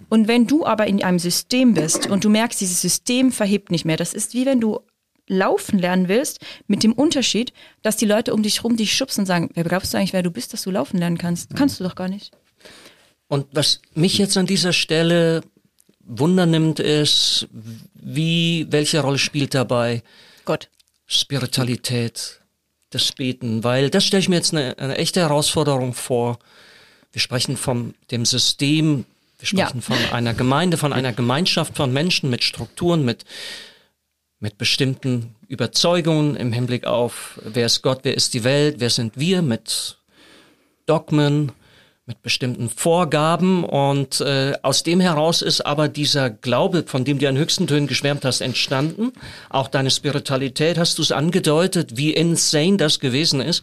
[0.08, 3.84] Und wenn du aber in einem System bist und du merkst, dieses System verhebt nicht
[3.84, 4.80] mehr, das ist wie wenn du
[5.26, 9.26] laufen lernen willst, mit dem Unterschied, dass die Leute um dich rum dich schubsen und
[9.26, 11.54] sagen, wer glaubst du eigentlich, wer du bist, dass du laufen lernen kannst?
[11.54, 12.32] Kannst du doch gar nicht.
[13.28, 15.42] Und was mich jetzt an dieser Stelle
[16.00, 17.46] Wunder nimmt, ist,
[17.94, 20.02] wie, welche Rolle spielt dabei
[20.44, 20.68] Gott.
[21.12, 22.40] Spiritualität,
[22.90, 26.38] das Beten, weil das stelle ich mir jetzt eine, eine echte Herausforderung vor.
[27.12, 29.04] Wir sprechen von dem System,
[29.40, 29.82] wir sprechen Ja.
[29.82, 33.24] von einer Gemeinde, von einer Gemeinschaft von Menschen mit Strukturen, mit,
[34.38, 39.18] mit bestimmten Überzeugungen im Hinblick auf, wer ist Gott, wer ist die Welt, wer sind
[39.18, 39.98] wir, mit
[40.86, 41.50] Dogmen,
[42.10, 47.28] mit bestimmten Vorgaben und äh, aus dem heraus ist aber dieser Glaube, von dem du
[47.28, 49.12] an höchsten Tönen geschwärmt hast, entstanden.
[49.48, 53.62] Auch deine Spiritualität hast du es angedeutet, wie insane das gewesen ist.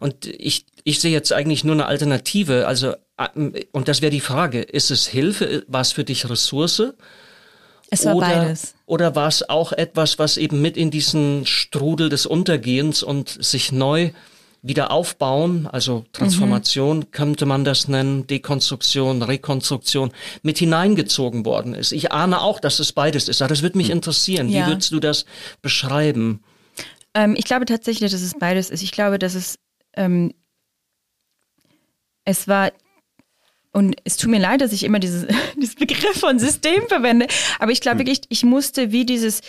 [0.00, 2.66] Und ich, ich sehe jetzt eigentlich nur eine Alternative.
[2.66, 5.64] Also äh, und das wäre die Frage: Ist es Hilfe?
[5.68, 6.94] War es für dich Ressource?
[7.90, 8.74] Es war oder, beides.
[8.86, 13.70] Oder war es auch etwas, was eben mit in diesen Strudel des Untergehens und sich
[13.70, 14.12] neu
[14.64, 17.10] wieder aufbauen, also Transformation Mhm.
[17.10, 21.90] könnte man das nennen, Dekonstruktion, Rekonstruktion, mit hineingezogen worden ist.
[21.90, 24.48] Ich ahne auch, dass es beides ist, aber das würde mich interessieren.
[24.48, 24.66] Wie Ja.
[24.68, 25.24] würdest du das
[25.62, 26.44] beschreiben?
[27.14, 28.82] Ähm, ich glaube tatsächlich, dass es beides ist.
[28.82, 29.58] Ich glaube, dass es,
[29.94, 30.32] ähm,
[32.24, 32.70] es war,
[33.72, 37.26] und es tut mir leid, dass ich immer dieses, dieses Begriff von System verwende,
[37.58, 39.40] aber ich glaube wirklich, ich musste wie dieses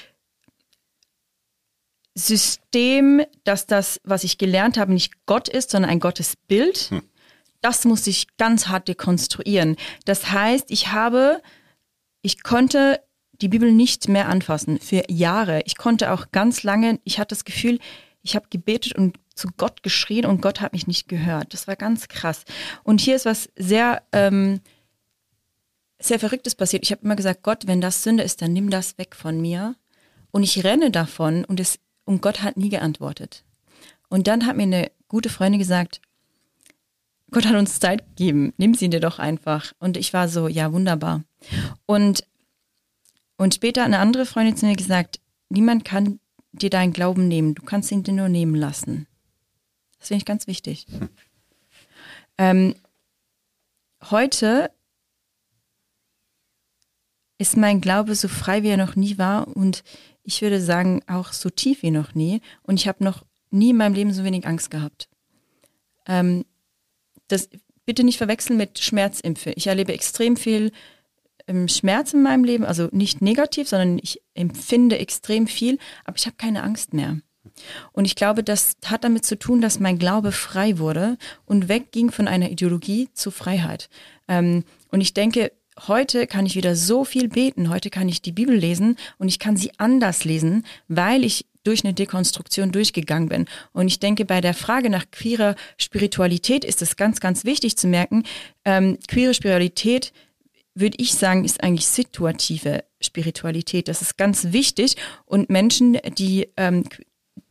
[2.15, 6.91] System, dass das, was ich gelernt habe, nicht Gott ist, sondern ein Gottesbild,
[7.62, 9.78] das musste ich ganz hart dekonstruieren.
[10.06, 11.41] Das heißt, ich habe,
[12.21, 13.02] ich konnte
[13.41, 15.62] die Bibel nicht mehr anfassen für Jahre.
[15.65, 17.80] Ich konnte auch ganz lange, ich hatte das Gefühl,
[18.21, 21.54] ich habe gebetet und zu Gott geschrien und Gott hat mich nicht gehört.
[21.54, 22.43] Das war ganz krass.
[22.84, 24.62] Und hier ist was sehr, ähm,
[25.99, 26.84] sehr Verrücktes passiert.
[26.84, 29.76] Ich habe immer gesagt, Gott, wenn das Sünde ist, dann nimm das weg von mir.
[30.32, 33.44] Und ich renne davon und, es, und Gott hat nie geantwortet.
[34.10, 36.02] Und dann hat mir eine gute Freundin gesagt,
[37.32, 39.74] Gott hat uns Zeit gegeben, nimm sie dir doch einfach.
[39.80, 41.24] Und ich war so, ja, wunderbar.
[41.86, 42.26] Und,
[43.38, 46.20] und später hat eine andere Freundin zu mir gesagt, niemand kann
[46.52, 49.08] dir deinen Glauben nehmen, du kannst ihn dir nur nehmen lassen.
[49.98, 50.86] Das finde ich ganz wichtig.
[52.38, 52.76] Ähm,
[54.10, 54.72] heute
[57.38, 59.84] ist mein Glaube so frei, wie er noch nie war und
[60.24, 62.42] ich würde sagen auch so tief wie noch nie.
[62.64, 65.10] Und ich habe noch nie in meinem Leben so wenig Angst gehabt.
[66.08, 66.46] Ähm,
[67.28, 67.50] das
[67.86, 69.52] bitte nicht verwechseln mit Schmerzimpfe.
[69.56, 70.72] Ich erlebe extrem viel
[71.48, 76.26] ähm, Schmerz in meinem Leben, also nicht negativ, sondern ich empfinde extrem viel, aber ich
[76.26, 77.20] habe keine Angst mehr.
[77.92, 82.10] Und ich glaube, das hat damit zu tun, dass mein Glaube frei wurde und wegging
[82.10, 83.90] von einer Ideologie zu Freiheit.
[84.28, 85.52] Ähm, und ich denke,
[85.88, 89.40] heute kann ich wieder so viel beten, heute kann ich die Bibel lesen und ich
[89.40, 93.46] kann sie anders lesen, weil ich durch eine Dekonstruktion durchgegangen bin.
[93.72, 97.88] Und ich denke, bei der Frage nach queerer Spiritualität ist es ganz, ganz wichtig zu
[97.88, 98.24] merken,
[98.66, 100.12] ähm, queere Spiritualität
[100.76, 103.88] würde ich sagen, ist eigentlich situative Spiritualität.
[103.88, 104.96] Das ist ganz wichtig.
[105.26, 106.84] Und Menschen, die, ähm,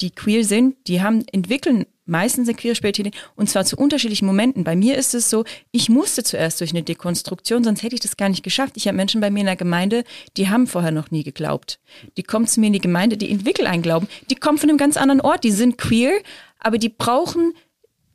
[0.01, 4.65] die queer sind, die haben, entwickeln meistens eine queere Spiritualität und zwar zu unterschiedlichen Momenten.
[4.65, 8.17] Bei mir ist es so, ich musste zuerst durch eine Dekonstruktion, sonst hätte ich das
[8.17, 8.77] gar nicht geschafft.
[8.77, 10.05] Ich habe Menschen bei mir in der Gemeinde,
[10.37, 11.79] die haben vorher noch nie geglaubt.
[12.17, 14.09] Die kommen zu mir in die Gemeinde, die entwickeln einen Glauben.
[14.31, 16.13] Die kommen von einem ganz anderen Ort, die sind queer,
[16.59, 17.55] aber die brauchen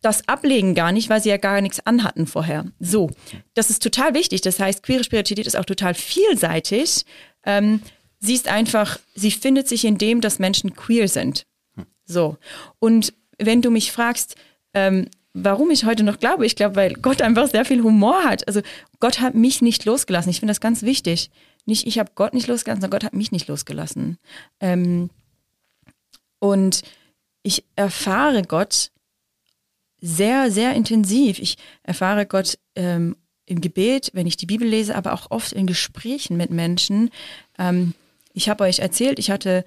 [0.01, 2.65] das Ablegen gar nicht, weil sie ja gar nichts anhatten vorher.
[2.79, 3.09] So,
[3.55, 4.41] das ist total wichtig.
[4.41, 7.05] Das heißt, queere Spiritualität ist auch total vielseitig.
[7.45, 7.81] Ähm,
[8.19, 11.45] sie ist einfach, sie findet sich in dem, dass Menschen queer sind.
[12.05, 12.37] So.
[12.79, 14.35] Und wenn du mich fragst,
[14.73, 18.47] ähm, warum ich heute noch glaube, ich glaube, weil Gott einfach sehr viel Humor hat.
[18.47, 18.61] Also
[18.99, 20.29] Gott hat mich nicht losgelassen.
[20.29, 21.29] Ich finde das ganz wichtig.
[21.65, 24.17] Nicht ich habe Gott nicht losgelassen, sondern Gott hat mich nicht losgelassen.
[24.59, 25.09] Ähm,
[26.39, 26.81] und
[27.43, 28.91] ich erfahre Gott
[29.99, 31.39] sehr, sehr intensiv.
[31.39, 35.67] Ich erfahre Gott ähm, im Gebet, wenn ich die Bibel lese, aber auch oft in
[35.67, 37.09] Gesprächen mit Menschen.
[37.57, 37.93] Ähm,
[38.33, 39.65] ich habe euch erzählt, ich hatte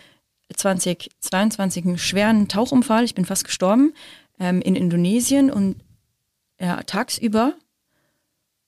[0.55, 3.05] 2022 einen schweren Tauchunfall.
[3.05, 3.95] Ich bin fast gestorben
[4.39, 5.77] ähm, in Indonesien und
[6.61, 7.55] ja, tagsüber.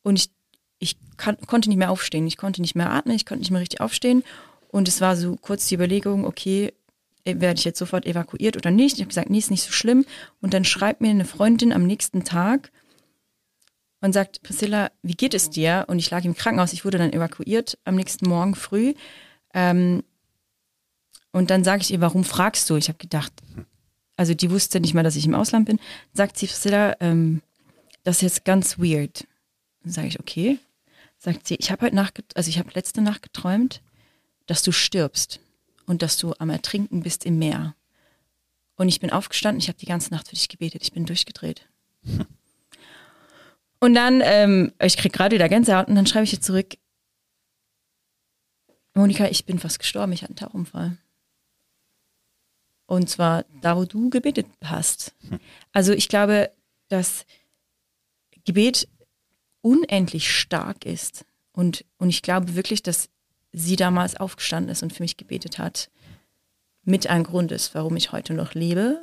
[0.03, 0.31] Und ich,
[0.79, 2.27] ich kann, konnte nicht mehr aufstehen.
[2.27, 4.25] Ich konnte nicht mehr atmen, ich konnte nicht mehr richtig aufstehen.
[4.68, 6.73] Und es war so kurz die Überlegung, okay,
[7.25, 8.95] äh, werde ich jetzt sofort evakuiert oder nicht?
[8.95, 10.05] Ich habe gesagt, nee, ist nicht so schlimm.
[10.40, 12.73] Und dann schreibt mir eine Freundin am nächsten Tag
[14.01, 15.85] und sagt, Priscilla, wie geht es dir?
[15.88, 18.95] Und ich lag im Krankenhaus, ich wurde dann evakuiert am nächsten Morgen früh.
[19.55, 20.03] Ähm,
[21.33, 22.77] und dann sage ich ihr, warum fragst du?
[22.77, 23.33] Ich habe gedacht,
[24.16, 25.81] also die wusste nicht mal, dass ich im Ausland bin.
[26.12, 27.42] Sagt sie, Priscilla, ähm,
[28.05, 29.27] das ist jetzt ganz weird.
[29.83, 30.59] Dann sage ich, okay.
[31.18, 33.81] Sagt sie, ich habe heute Nacht, also ich habe letzte Nacht geträumt,
[34.47, 35.40] dass du stirbst
[35.87, 37.75] und dass du am Ertrinken bist im Meer.
[38.77, 41.66] Und ich bin aufgestanden, ich habe die ganze Nacht für dich gebetet, ich bin durchgedreht.
[43.79, 46.77] Und dann, ähm, ich krieg gerade wieder Gänsehaut und dann schreibe ich ihr zurück,
[48.95, 50.99] Monika, ich bin fast gestorben, ich hatte einen Tauchunfall.
[52.92, 55.14] Und zwar da, wo du gebetet hast.
[55.72, 56.50] Also ich glaube,
[56.90, 57.24] dass
[58.44, 58.87] Gebet
[59.62, 61.24] unendlich stark ist.
[61.52, 63.09] Und, und ich glaube wirklich, dass
[63.50, 65.90] sie damals aufgestanden ist und für mich gebetet hat.
[66.85, 69.00] Mit ein Grund ist, warum ich heute noch lebe.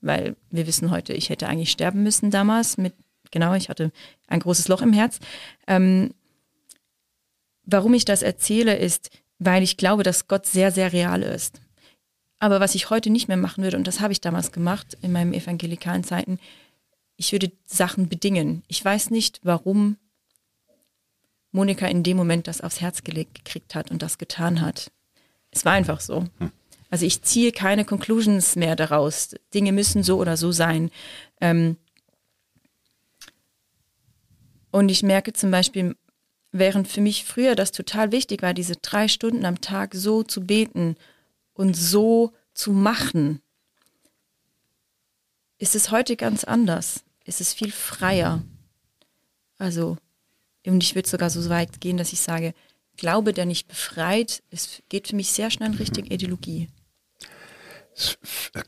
[0.00, 2.78] Weil wir wissen heute, ich hätte eigentlich sterben müssen damals.
[2.78, 2.94] Mit,
[3.30, 3.92] genau, ich hatte
[4.26, 5.18] ein großes Loch im Herz.
[5.66, 6.14] Ähm,
[7.64, 11.60] warum ich das erzähle, ist, weil ich glaube, dass Gott sehr, sehr real ist.
[12.38, 15.12] Aber was ich heute nicht mehr machen würde, und das habe ich damals gemacht in
[15.12, 16.38] meinen evangelikalen Zeiten,
[17.16, 18.62] ich würde Sachen bedingen.
[18.68, 19.96] Ich weiß nicht, warum
[21.50, 24.92] Monika in dem Moment das aufs Herz gelegt gekriegt hat und das getan hat.
[25.50, 26.26] Es war einfach so.
[26.38, 26.52] Hm.
[26.90, 29.34] Also ich ziehe keine Conclusions mehr daraus.
[29.52, 30.90] Dinge müssen so oder so sein.
[31.40, 31.76] Ähm
[34.70, 35.96] und ich merke zum Beispiel,
[36.52, 40.42] während für mich früher das total wichtig war, diese drei Stunden am Tag so zu
[40.42, 40.96] beten
[41.58, 43.42] und so zu machen,
[45.58, 47.02] ist es heute ganz anders.
[47.24, 48.42] Es ist viel freier.
[49.58, 49.96] Also,
[50.64, 52.54] und ich würde sogar so weit gehen, dass ich sage,
[52.96, 56.68] Glaube, der nicht befreit, es geht für mich sehr schnell in Richtung Ideologie.
[57.94, 58.18] Das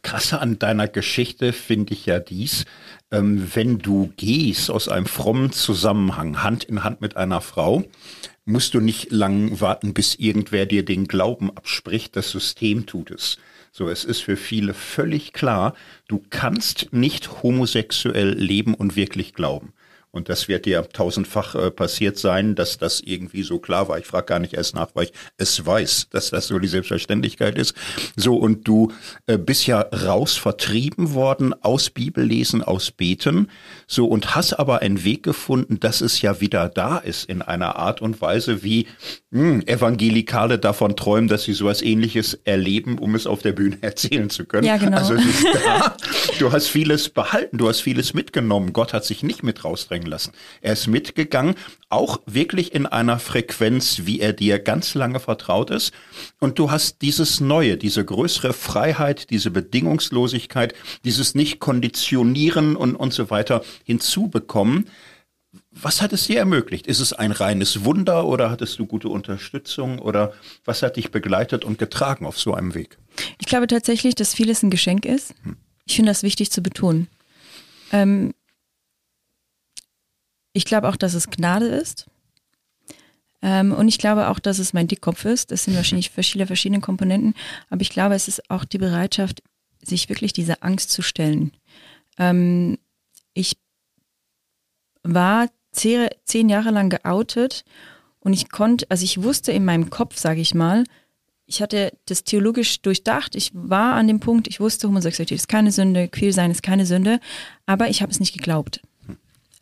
[0.02, 2.64] Krasse an deiner Geschichte finde ich ja dies,
[3.10, 7.84] ähm, wenn du gehst aus einem frommen Zusammenhang, Hand in Hand mit einer Frau,
[8.50, 13.38] musst du nicht lang warten, bis irgendwer dir den Glauben abspricht, das System tut es.
[13.72, 15.74] So, es ist für viele völlig klar,
[16.08, 19.72] du kannst nicht homosexuell leben und wirklich glauben.
[20.12, 23.98] Und das wird dir tausendfach äh, passiert sein, dass das irgendwie so klar war.
[23.98, 27.56] Ich frage gar nicht erst nach, weil ich es weiß, dass das so die Selbstverständlichkeit
[27.56, 27.74] ist.
[28.16, 28.92] So, und du
[29.26, 33.50] äh, bist ja raus vertrieben worden aus Bibellesen, aus Beten.
[33.86, 37.76] So, und hast aber einen Weg gefunden, dass es ja wieder da ist in einer
[37.76, 38.88] Art und Weise, wie
[39.30, 43.78] mh, hm, Evangelikale davon träumen, dass sie sowas ähnliches erleben, um es auf der Bühne
[43.80, 44.66] erzählen zu können.
[44.66, 44.96] Ja, genau.
[44.96, 45.96] Also es ist da.
[46.40, 48.72] Du hast vieles behalten, du hast vieles mitgenommen.
[48.72, 50.32] Gott hat sich nicht mit rausdrängen bringen lassen.
[50.60, 51.54] Er ist mitgegangen,
[51.88, 55.92] auch wirklich in einer Frequenz, wie er dir ganz lange vertraut ist.
[56.38, 63.30] Und du hast dieses Neue, diese größere Freiheit, diese Bedingungslosigkeit, dieses Nicht-Konditionieren und, und so
[63.30, 64.88] weiter hinzubekommen.
[65.72, 66.86] Was hat es dir ermöglicht?
[66.86, 70.32] Ist es ein reines Wunder oder hattest du gute Unterstützung oder
[70.64, 72.98] was hat dich begleitet und getragen auf so einem Weg?
[73.38, 75.34] Ich glaube tatsächlich, dass vieles ein Geschenk ist.
[75.42, 75.56] Hm.
[75.86, 77.08] Ich finde das wichtig zu betonen.
[77.92, 78.32] Ähm,
[80.52, 82.06] ich glaube auch, dass es Gnade ist.
[83.42, 85.50] Ähm, und ich glaube auch, dass es mein Dickkopf ist.
[85.50, 87.34] Das sind wahrscheinlich viele verschiedene Komponenten.
[87.70, 89.42] Aber ich glaube, es ist auch die Bereitschaft,
[89.82, 91.52] sich wirklich dieser Angst zu stellen.
[92.18, 92.78] Ähm,
[93.32, 93.56] ich
[95.02, 97.64] war zehn Jahre lang geoutet
[98.18, 100.84] und ich konnte, also ich wusste in meinem Kopf, sage ich mal,
[101.46, 103.34] ich hatte das theologisch durchdacht.
[103.34, 106.86] Ich war an dem Punkt, ich wusste, Homosexualität ist keine Sünde, Queer sein ist keine
[106.86, 107.18] Sünde,
[107.66, 108.82] aber ich habe es nicht geglaubt.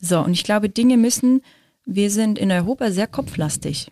[0.01, 1.43] So, und ich glaube, Dinge müssen,
[1.85, 3.91] wir sind in Europa sehr kopflastig.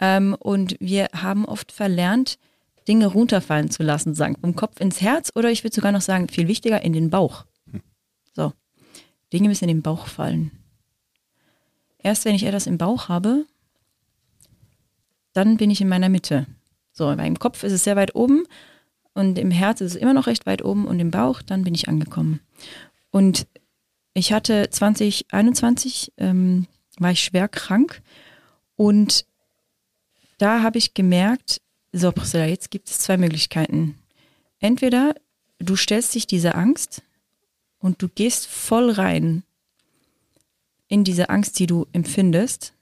[0.00, 2.38] Ähm, und wir haben oft verlernt,
[2.86, 6.28] Dinge runterfallen zu lassen, sagen, vom Kopf ins Herz oder ich würde sogar noch sagen,
[6.28, 7.46] viel wichtiger, in den Bauch.
[8.34, 8.52] So,
[9.32, 10.52] Dinge müssen in den Bauch fallen.
[11.98, 13.46] Erst wenn ich etwas im Bauch habe,
[15.32, 16.46] dann bin ich in meiner Mitte.
[16.92, 18.44] So, in meinem Kopf ist es sehr weit oben
[19.14, 21.74] und im Herz ist es immer noch recht weit oben und im Bauch, dann bin
[21.74, 22.40] ich angekommen.
[23.10, 23.46] Und
[24.16, 26.66] ich hatte 2021, ähm,
[26.98, 28.00] war ich schwer krank
[28.74, 29.26] und
[30.38, 31.60] da habe ich gemerkt,
[31.92, 33.96] so Priscilla, jetzt gibt es zwei Möglichkeiten.
[34.58, 35.14] Entweder
[35.58, 37.02] du stellst dich dieser Angst
[37.78, 39.42] und du gehst voll rein
[40.88, 42.72] in diese Angst, die du empfindest,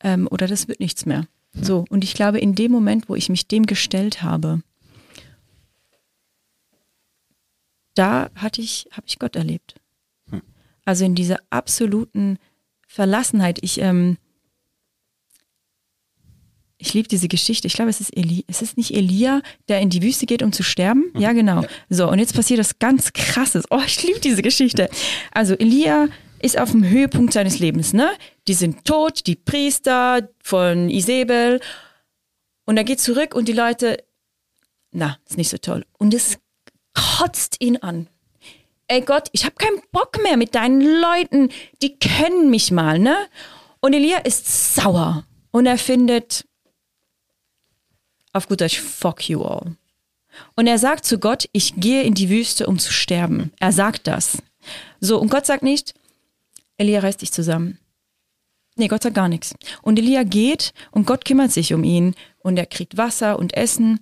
[0.00, 1.26] ähm, oder das wird nichts mehr.
[1.52, 4.62] So, und ich glaube, in dem Moment, wo ich mich dem gestellt habe,
[7.96, 9.74] da hatte ich, habe ich Gott erlebt.
[10.30, 10.42] Hm.
[10.84, 12.38] Also in dieser absoluten
[12.86, 13.58] Verlassenheit.
[13.62, 14.16] Ich, ähm,
[16.78, 17.66] ich liebe diese Geschichte.
[17.66, 20.52] Ich glaube, es ist Eli, es ist nicht Elia, der in die Wüste geht, um
[20.52, 21.10] zu sterben.
[21.14, 21.20] Mhm.
[21.20, 21.62] Ja, genau.
[21.62, 21.68] Ja.
[21.88, 23.64] So, und jetzt passiert das ganz krasses.
[23.70, 24.88] Oh, ich liebe diese Geschichte.
[25.32, 26.08] Also Elia
[26.40, 28.10] ist auf dem Höhepunkt seines Lebens, ne?
[28.46, 31.60] Die sind tot, die Priester von Isabel.
[32.66, 34.04] Und er geht zurück und die Leute,
[34.90, 35.84] na, ist nicht so toll.
[35.98, 36.38] Und es
[36.96, 38.08] kotzt ihn an.
[38.88, 41.50] Ey Gott, ich habe keinen Bock mehr mit deinen Leuten.
[41.82, 43.16] Die kennen mich mal, ne?
[43.80, 46.46] Und Elia ist sauer und er findet
[48.32, 49.76] auf gut Deutsch fuck you all.
[50.54, 53.52] Und er sagt zu Gott, ich gehe in die Wüste, um zu sterben.
[53.58, 54.42] Er sagt das.
[55.00, 55.94] So, und Gott sagt nicht,
[56.76, 57.78] Elia reißt dich zusammen.
[58.76, 59.54] Nee, Gott sagt gar nichts.
[59.80, 64.00] Und Elia geht und Gott kümmert sich um ihn und er kriegt Wasser und Essen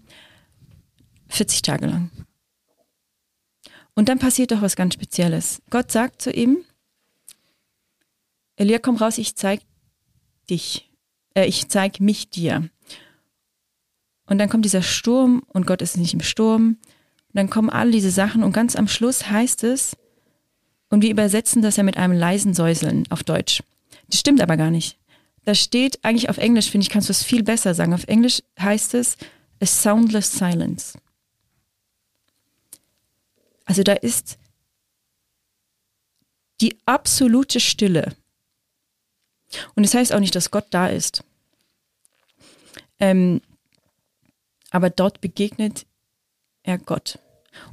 [1.28, 2.11] 40 Tage lang.
[3.94, 5.62] Und dann passiert doch was ganz Spezielles.
[5.70, 6.59] Gott sagt zu ihm,
[8.57, 9.61] Elia, komm raus, ich zeig
[10.50, 10.90] dich.
[11.35, 12.68] Äh, ich zeig mich dir.
[14.26, 16.78] Und dann kommt dieser Sturm und Gott ist nicht im Sturm.
[17.28, 19.96] Und dann kommen all diese Sachen und ganz am Schluss heißt es,
[20.90, 23.62] und wir übersetzen das ja mit einem leisen Säuseln auf Deutsch.
[24.09, 24.96] Das stimmt aber gar nicht.
[25.44, 27.92] Da steht eigentlich auf Englisch, finde ich, kannst du es viel besser sagen.
[27.92, 29.16] Auf Englisch heißt es
[29.61, 30.96] a soundless silence.
[33.64, 34.38] Also da ist
[36.61, 38.14] die absolute Stille.
[39.74, 41.24] Und es das heißt auch nicht, dass Gott da ist.
[42.98, 43.40] Ähm,
[44.70, 45.87] aber dort begegnet
[46.62, 47.18] er Gott.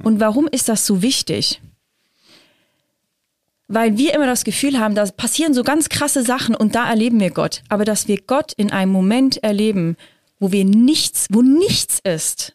[0.02, 1.60] Und warum ist das so wichtig?
[3.68, 7.18] Weil wir immer das Gefühl haben, da passieren so ganz krasse Sachen und da erleben
[7.20, 7.62] wir Gott.
[7.68, 9.96] Aber dass wir Gott in einem Moment erleben,
[10.38, 12.54] wo wir nichts, wo nichts ist.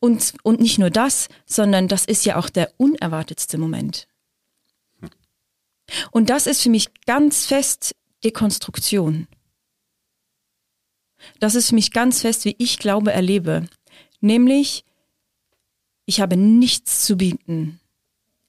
[0.00, 4.08] Und, und nicht nur das, sondern das ist ja auch der unerwartetste Moment.
[6.10, 9.28] Und das ist für mich ganz fest Dekonstruktion.
[11.40, 13.68] Das ist für mich ganz fest, wie ich Glaube erlebe.
[14.20, 14.84] Nämlich,
[16.06, 17.80] ich habe nichts zu bieten.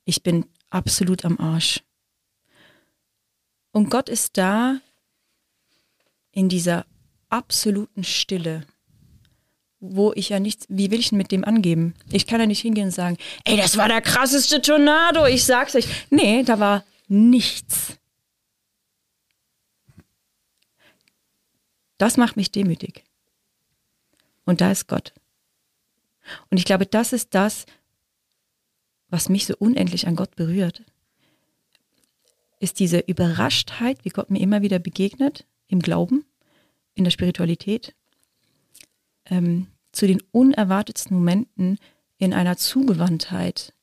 [0.05, 1.83] Ich bin absolut am Arsch.
[3.71, 4.79] Und Gott ist da
[6.31, 6.85] in dieser
[7.29, 8.65] absoluten Stille,
[9.79, 11.93] wo ich ja nichts, wie will ich denn mit dem angeben?
[12.11, 15.75] Ich kann ja nicht hingehen und sagen, ey, das war der krasseste Tornado, ich sag's
[15.75, 15.87] euch.
[16.09, 17.97] Nee, da war nichts.
[21.97, 23.03] Das macht mich demütig.
[24.45, 25.13] Und da ist Gott.
[26.49, 27.65] Und ich glaube, das ist das,
[29.09, 30.83] was mich so unendlich an Gott berührt.
[32.59, 36.25] Ist diese Überraschtheit, wie Gott mir immer wieder begegnet, im Glauben,
[36.95, 37.93] in der Spiritualität,
[39.29, 41.79] ähm, zu den unerwartetsten Momenten
[42.17, 43.73] in einer Zugewandtheit,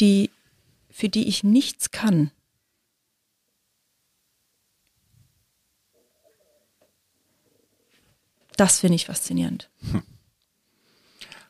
[0.00, 0.30] die,
[0.90, 2.30] für die ich nichts kann.
[8.56, 9.70] Das finde ich faszinierend.
[9.92, 10.02] Hm.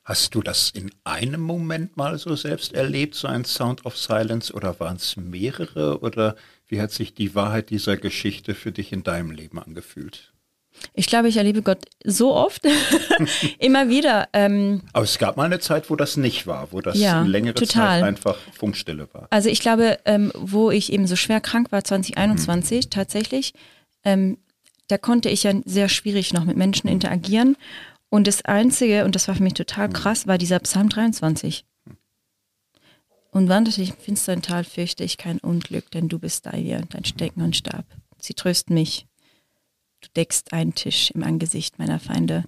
[0.05, 4.53] Hast du das in einem Moment mal so selbst erlebt, so ein Sound of Silence,
[4.55, 6.01] oder waren es mehrere?
[6.01, 10.33] Oder wie hat sich die Wahrheit dieser Geschichte für dich in deinem Leben angefühlt?
[10.95, 12.62] Ich glaube, ich erlebe Gott so oft,
[13.59, 14.29] immer wieder.
[14.33, 17.55] Ähm, Aber es gab mal eine Zeit, wo das nicht war, wo das ja, längere
[17.55, 18.01] total.
[18.01, 19.27] Zeit einfach Funkstille war.
[19.31, 22.91] Also ich glaube, ähm, wo ich eben so schwer krank war, 2021 mhm.
[22.91, 23.55] tatsächlich,
[24.05, 24.38] ähm,
[24.88, 27.57] da konnte ich ja sehr schwierig noch mit Menschen interagieren.
[28.11, 31.64] Und das Einzige, und das war für mich total krass, war dieser Psalm 23.
[33.31, 36.83] Und wanderte ich im finsteren Tal, fürchte ich kein Unglück, denn du bist bei mir,
[36.88, 37.85] dein Stecken und Stab.
[38.19, 39.07] Sie trösten mich.
[40.01, 42.45] Du deckst einen Tisch im Angesicht meiner Feinde.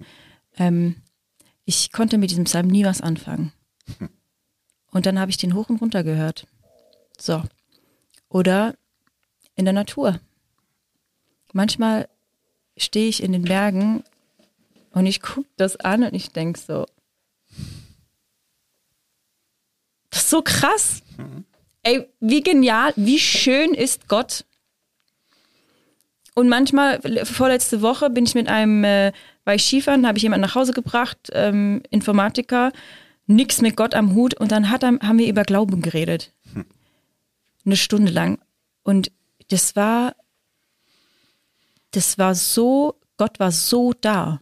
[0.57, 0.95] Ähm,
[1.65, 3.51] ich konnte mit diesem Psalm nie was anfangen.
[4.91, 6.47] Und dann habe ich den hoch und runter gehört.
[7.19, 7.43] So.
[8.29, 8.75] Oder
[9.55, 10.19] in der Natur.
[11.53, 12.07] Manchmal
[12.77, 14.03] stehe ich in den Bergen
[14.91, 16.85] und ich gucke das an und ich denke so,
[20.09, 21.03] das ist so krass.
[21.17, 21.45] Mhm.
[21.83, 24.45] Ey, wie genial, wie schön ist Gott.
[26.33, 29.11] Und manchmal, vorletzte Woche bin ich mit einem, äh,
[29.43, 32.71] war ich Skifahren, habe ich jemanden nach Hause gebracht, ähm, Informatiker,
[33.27, 36.31] nix mit Gott am Hut und dann hat, haben wir über Glauben geredet.
[36.53, 36.65] Hm.
[37.65, 38.39] Eine Stunde lang.
[38.83, 39.11] Und
[39.49, 40.15] das war,
[41.91, 44.41] das war so, Gott war so da.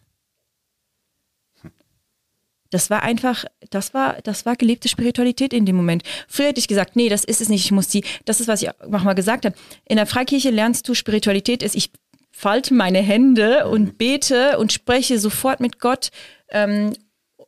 [2.72, 6.04] Das war einfach, das war, das war gelebte Spiritualität in dem Moment.
[6.28, 7.66] Früher hätte ich gesagt, nee, das ist es nicht.
[7.66, 9.56] Ich muss die, das ist, was ich auch mal gesagt habe.
[9.86, 11.92] In der Freikirche lernst du, Spiritualität ist, ich
[12.32, 16.10] falte meine Hände und bete und spreche sofort mit Gott
[16.50, 16.94] ähm,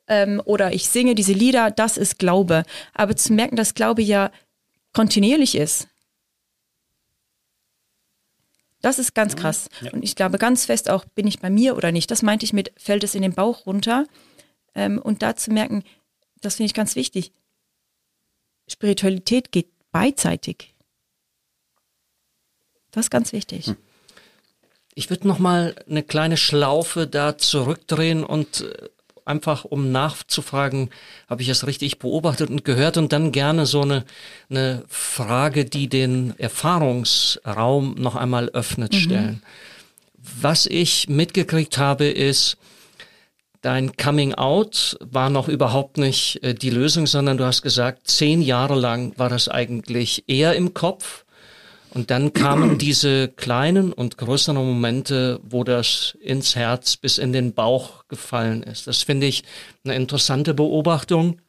[0.07, 2.63] ähm, oder ich singe diese Lieder, das ist Glaube.
[2.93, 4.31] Aber zu merken, dass Glaube ja
[4.93, 5.87] kontinuierlich ist,
[8.81, 9.69] das ist ganz krass.
[9.81, 9.91] Ja.
[9.91, 12.09] Und ich glaube ganz fest auch, bin ich bei mir oder nicht.
[12.09, 14.05] Das meinte ich mit, fällt es in den Bauch runter.
[14.75, 15.83] Ähm, und da zu merken,
[16.41, 17.31] das finde ich ganz wichtig.
[18.67, 20.73] Spiritualität geht beidseitig.
[22.91, 23.67] Das ist ganz wichtig.
[23.67, 23.77] Hm.
[24.93, 28.89] Ich würde noch mal eine kleine Schlaufe da zurückdrehen und äh,
[29.25, 30.89] einfach um nachzufragen,
[31.29, 34.03] habe ich es richtig beobachtet und gehört und dann gerne so eine,
[34.49, 38.97] eine Frage, die den Erfahrungsraum noch einmal öffnet, mhm.
[38.97, 39.43] stellen.
[40.17, 42.57] Was ich mitgekriegt habe, ist,
[43.61, 48.41] dein Coming Out war noch überhaupt nicht äh, die Lösung, sondern du hast gesagt, zehn
[48.41, 51.25] Jahre lang war das eigentlich eher im Kopf.
[51.91, 57.53] Und dann kamen diese kleinen und größeren Momente, wo das ins Herz bis in den
[57.53, 58.87] Bauch gefallen ist.
[58.87, 59.43] Das finde ich
[59.83, 61.39] eine interessante Beobachtung.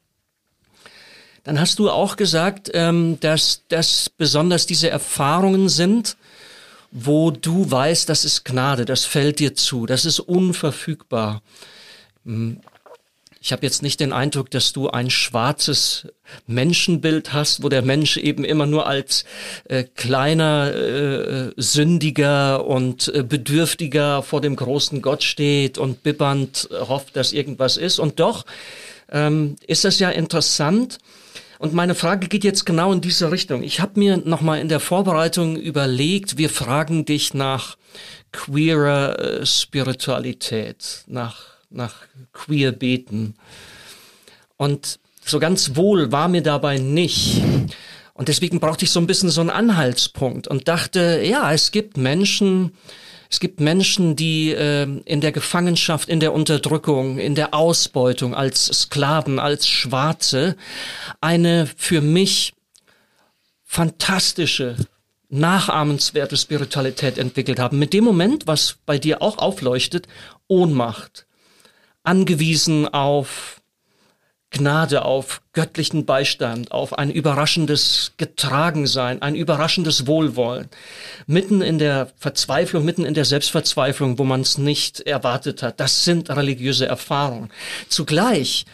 [1.44, 6.16] Dann hast du auch gesagt, ähm, dass das besonders diese Erfahrungen sind,
[6.92, 11.42] wo du weißt, das ist Gnade, das fällt dir zu, das ist unverfügbar.
[12.24, 16.06] Ich habe jetzt nicht den Eindruck, dass du ein schwarzes
[16.46, 19.24] Menschenbild hast, wo der Mensch eben immer nur als
[19.64, 27.16] äh, kleiner äh, Sündiger und äh, Bedürftiger vor dem großen Gott steht und bibbernd hofft,
[27.16, 27.98] dass irgendwas ist.
[27.98, 28.46] Und doch
[29.10, 30.98] ähm, ist das ja interessant,
[31.62, 33.62] und meine Frage geht jetzt genau in diese Richtung.
[33.62, 37.76] Ich habe mir nochmal in der Vorbereitung überlegt, wir fragen dich nach
[38.32, 41.94] queerer äh, Spiritualität, nach, nach
[42.32, 43.34] queer Beten.
[44.56, 47.42] Und so ganz wohl war mir dabei nicht.
[48.14, 51.96] Und deswegen brauchte ich so ein bisschen so einen Anhaltspunkt und dachte, ja, es gibt
[51.96, 52.72] Menschen,
[53.30, 58.66] es gibt Menschen, die äh, in der Gefangenschaft, in der Unterdrückung, in der Ausbeutung als
[58.66, 60.56] Sklaven, als Schwarze
[61.20, 62.52] eine für mich
[63.64, 64.76] fantastische,
[65.30, 67.78] nachahmenswerte Spiritualität entwickelt haben.
[67.78, 70.06] Mit dem Moment, was bei dir auch aufleuchtet,
[70.46, 71.26] Ohnmacht,
[72.02, 73.62] angewiesen auf
[74.52, 80.68] Gnade, auf göttlichen Beistand, auf ein überraschendes Getragensein, ein überraschendes Wohlwollen.
[81.26, 85.80] Mitten in der Verzweiflung, mitten in der Selbstverzweiflung, wo man es nicht erwartet hat.
[85.80, 87.50] Das sind religiöse Erfahrungen.
[87.88, 88.66] Zugleich,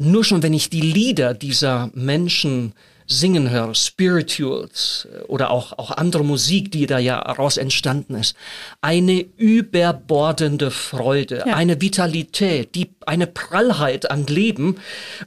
[0.00, 2.74] nur schon wenn ich die Lieder dieser Menschen
[3.10, 8.36] singen höre, Spirituals äh, oder auch, auch andere Musik, die da ja raus entstanden ist.
[8.80, 11.54] Eine überbordende Freude, ja.
[11.56, 14.76] eine Vitalität, die, eine Prallheit an Leben,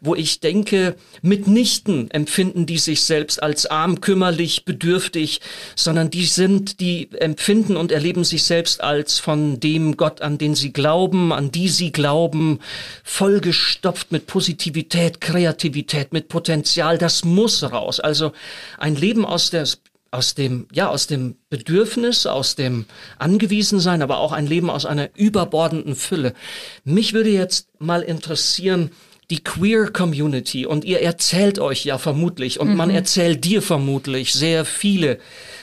[0.02, 5.42] wo ich denke, mitnichten empfinden die sich selbst als arm, kümmerlich, bedürftig,
[5.76, 10.56] sondern die sind, die empfinden und erleben sich selbst als von dem Gott, an den
[10.56, 12.60] sie glauben, an die sie glauben,
[13.04, 16.98] vollgestopft mit Positivität, Kreativität, mit Potenzial.
[16.98, 18.00] Das muss raus.
[18.00, 18.32] Also
[18.78, 19.68] ein Leben aus der
[20.12, 22.86] aus dem, ja, aus dem Bedürfnis, aus dem
[23.18, 26.36] Angewiesensein, aber auch ein Leben aus einer überbordenden Fülle.
[26.84, 28.92] Mich würde jetzt mal interessieren,
[29.32, 32.76] die Queer Community und ihr erzählt euch ja vermutlich und mhm.
[32.76, 35.18] man erzählt dir vermutlich sehr viele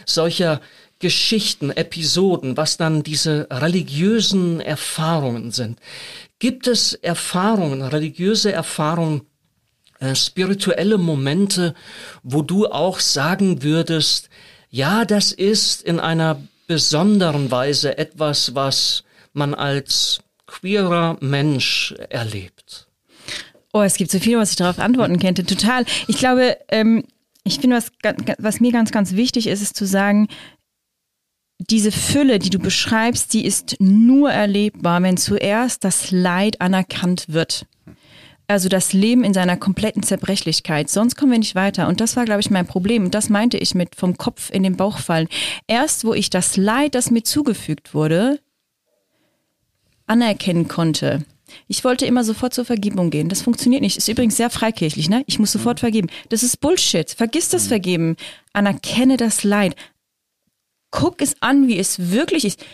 [0.05, 0.61] solcher
[0.99, 5.79] Geschichten, Episoden, was dann diese religiösen Erfahrungen sind.
[6.41, 9.23] Gibt es Erfahrungen, religiöse Erfahrungen,
[10.01, 11.75] äh, spirituelle Momente,
[12.23, 14.29] wo du auch sagen würdest,
[14.71, 22.89] ja, das ist in einer besonderen Weise etwas, was man als queerer Mensch erlebt?
[23.73, 25.45] Oh, es gibt so viel, was ich darauf antworten könnte.
[25.45, 25.85] Total.
[26.09, 27.05] Ich glaube, ähm,
[27.45, 27.93] ich finde, was,
[28.39, 30.29] was mir ganz, ganz wichtig ist, ist zu sagen,
[31.59, 37.67] diese Fülle, die du beschreibst, die ist nur erlebbar, wenn zuerst das Leid anerkannt wird
[38.51, 40.91] also das Leben in seiner kompletten Zerbrechlichkeit.
[40.91, 41.89] Sonst kommen wir nicht weiter.
[41.89, 43.05] Und das war, glaube ich, mein Problem.
[43.05, 45.29] Und das meinte ich mit vom Kopf in den Bauch fallen.
[45.67, 48.41] Erst, wo ich das Leid, das mir zugefügt wurde,
[50.07, 51.25] anerkennen konnte.
[51.69, 53.29] Ich wollte immer sofort zur Vergebung gehen.
[53.29, 53.97] Das funktioniert nicht.
[53.97, 55.23] Ist übrigens sehr freikirchlich, ne?
[55.27, 56.09] Ich muss sofort vergeben.
[56.29, 57.11] Das ist Bullshit.
[57.11, 58.17] Vergiss das Vergeben.
[58.53, 59.77] Anerkenne das Leid.
[60.91, 62.65] Guck es an, wie es wirklich ist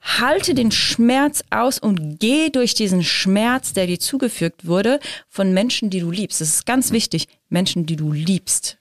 [0.00, 5.90] halte den Schmerz aus und geh durch diesen Schmerz, der dir zugefügt wurde, von Menschen,
[5.90, 6.40] die du liebst.
[6.40, 7.26] Das ist ganz wichtig.
[7.48, 8.78] Menschen, die du liebst,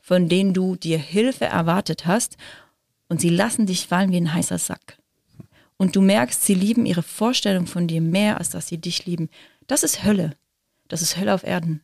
[0.00, 2.36] von denen du dir Hilfe erwartet hast
[3.08, 4.98] und sie lassen dich fallen wie ein heißer Sack.
[5.76, 9.28] Und du merkst, sie lieben ihre Vorstellung von dir mehr, als dass sie dich lieben.
[9.66, 10.36] Das ist Hölle.
[10.88, 11.82] Das ist Hölle auf Erden.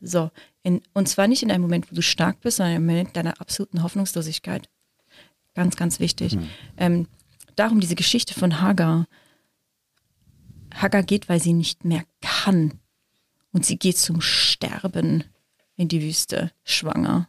[0.00, 0.30] So,
[0.62, 3.40] in, und zwar nicht in einem Moment, wo du stark bist, sondern im Moment deiner
[3.40, 4.68] absoluten Hoffnungslosigkeit.
[5.54, 6.36] Ganz, ganz wichtig.
[6.36, 6.50] Mhm.
[6.76, 7.08] Ähm,
[7.56, 9.06] darum diese Geschichte von Hagar.
[10.74, 12.80] Hagar geht, weil sie nicht mehr kann.
[13.52, 15.24] Und sie geht zum Sterben
[15.76, 17.28] in die Wüste, schwanger.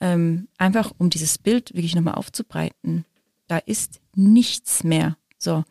[0.00, 3.04] Ähm, einfach um dieses Bild wirklich nochmal aufzubreiten.
[3.46, 5.16] Da ist nichts mehr.
[5.38, 5.64] So.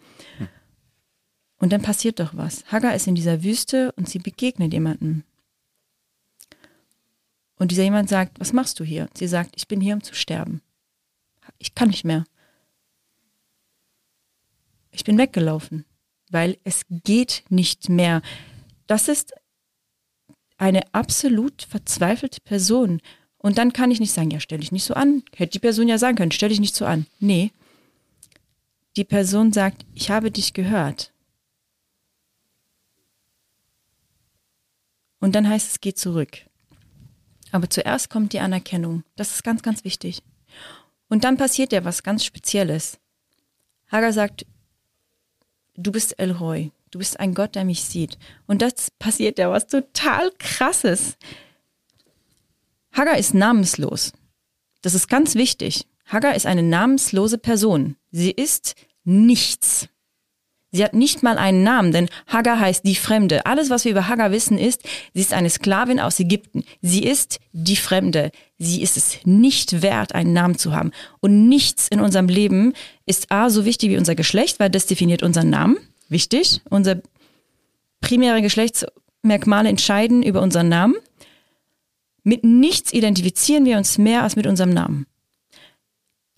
[1.57, 2.63] Und dann passiert doch was.
[2.71, 5.23] Hagar ist in dieser Wüste und sie begegnet jemandem.
[7.55, 9.09] Und dieser jemand sagt, was machst du hier?
[9.13, 10.61] Sie sagt, ich bin hier, um zu sterben.
[11.57, 12.23] Ich kann nicht mehr.
[14.91, 15.85] Ich bin weggelaufen,
[16.29, 18.21] weil es geht nicht mehr.
[18.87, 19.33] Das ist
[20.57, 23.01] eine absolut verzweifelte Person.
[23.37, 25.23] Und dann kann ich nicht sagen, ja, stell dich nicht so an.
[25.35, 27.05] Hätte die Person ja sagen können, stell dich nicht so an.
[27.19, 27.51] Nee.
[28.95, 31.13] die Person sagt, ich habe dich gehört.
[35.19, 36.39] Und dann heißt es, geh zurück.
[37.51, 39.03] Aber zuerst kommt die Anerkennung.
[39.15, 40.21] Das ist ganz, ganz wichtig.
[41.07, 42.99] Und dann passiert ja was ganz Spezielles.
[43.87, 44.45] Hagar sagt,
[45.79, 48.17] du bist Elroy, du bist ein Gott, der mich sieht.
[48.47, 51.17] Und das passiert ja was total krasses.
[52.91, 54.13] Hagar ist namenslos.
[54.81, 55.87] Das ist ganz wichtig.
[56.05, 57.95] Hagar ist eine namenslose Person.
[58.11, 59.87] Sie ist nichts.
[60.71, 63.45] Sie hat nicht mal einen Namen, denn Hagar heißt die Fremde.
[63.47, 66.63] Alles, was wir über Hagar wissen, ist, sie ist eine Sklavin aus Ägypten.
[66.81, 68.31] Sie ist die Fremde.
[68.59, 70.91] Sie ist es nicht wert, einen Namen zu haben.
[71.21, 72.73] Und nichts in unserem Leben
[73.07, 75.77] ist A so wichtig wie unser Geschlecht, weil das definiert unseren Namen.
[76.07, 76.61] Wichtig.
[76.69, 77.01] Unsere
[77.99, 80.95] primäre Geschlechtsmerkmale entscheiden über unseren Namen.
[82.23, 85.07] Mit nichts identifizieren wir uns mehr als mit unserem Namen.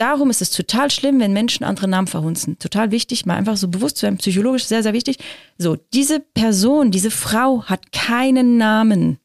[0.01, 2.57] Darum ist es total schlimm, wenn Menschen andere Namen verhunzen.
[2.57, 5.19] Total wichtig, mal einfach so bewusst zu werden, psychologisch sehr, sehr wichtig.
[5.59, 9.19] So, diese Person, diese Frau hat keinen Namen.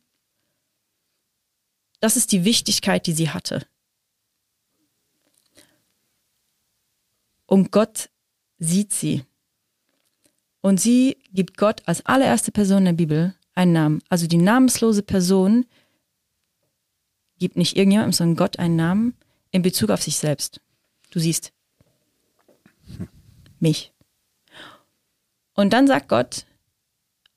[2.00, 3.66] Das ist die Wichtigkeit, die sie hatte.
[7.46, 8.10] Und Gott
[8.58, 9.24] sieht sie.
[10.60, 14.02] Und sie gibt Gott als allererste Person in der Bibel einen Namen.
[14.10, 15.64] Also die namenslose Person
[17.38, 19.16] gibt nicht irgendjemandem, sondern Gott einen Namen
[19.52, 20.60] in Bezug auf sich selbst.
[21.16, 21.50] Du siehst
[23.58, 23.90] mich.
[25.54, 26.44] Und dann sagt Gott,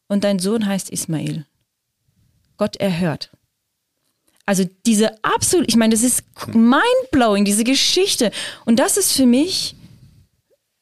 [0.09, 1.45] und dein Sohn heißt Ismael.
[2.57, 3.29] Gott erhört.
[4.45, 8.31] Also diese absolut, ich meine, das ist mindblowing, diese Geschichte.
[8.65, 9.77] Und das ist für mich,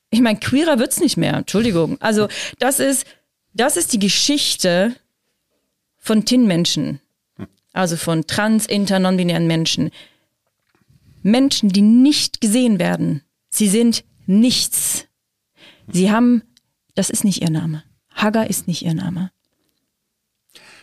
[0.09, 2.01] ich meine, queerer wird es nicht mehr, Entschuldigung.
[2.01, 2.27] Also
[2.57, 3.05] das ist,
[3.53, 4.95] das ist die Geschichte
[5.99, 6.99] von TIN-Menschen.
[7.73, 9.91] Also von trans, inter, non-binären Menschen.
[11.23, 13.23] Menschen, die nicht gesehen werden.
[13.49, 15.07] Sie sind nichts.
[15.87, 16.43] Sie haben,
[16.95, 17.83] das ist nicht ihr Name.
[18.13, 19.31] Hagar ist nicht ihr Name.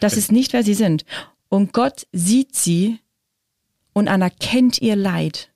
[0.00, 1.04] Das ist nicht, wer sie sind.
[1.48, 2.98] Und Gott sieht sie
[3.92, 5.50] und anerkennt ihr Leid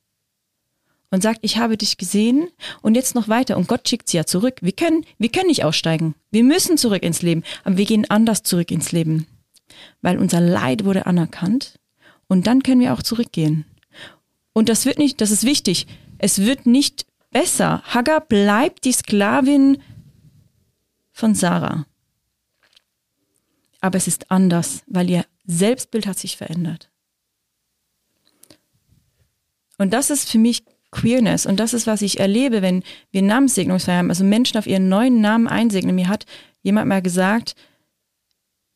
[1.11, 2.49] und sagt, ich habe dich gesehen
[2.83, 3.57] und jetzt noch weiter.
[3.57, 4.59] Und Gott schickt sie ja zurück.
[4.61, 6.15] Wir können, wir können nicht aussteigen.
[6.31, 9.27] Wir müssen zurück ins Leben, aber wir gehen anders zurück ins Leben,
[10.03, 11.79] weil unser Leid wurde anerkannt
[12.29, 13.65] und dann können wir auch zurückgehen.
[14.59, 15.87] Und das wird nicht, das ist wichtig,
[16.19, 17.81] es wird nicht besser.
[17.85, 19.81] Hagar bleibt die Sklavin
[21.13, 21.87] von Sarah.
[23.81, 26.91] Aber es ist anders, weil ihr Selbstbild hat sich verändert.
[29.77, 31.47] Und das ist für mich Queerness.
[31.47, 32.83] Und das ist, was ich erlebe, wenn
[33.13, 35.95] wir Namenssegnungsfeier haben, also Menschen auf ihren neuen Namen einsegnen.
[35.95, 36.27] Mir hat
[36.63, 37.55] jemand mal gesagt,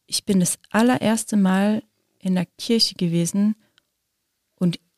[0.06, 1.82] ich bin das allererste Mal
[2.20, 3.56] in der Kirche gewesen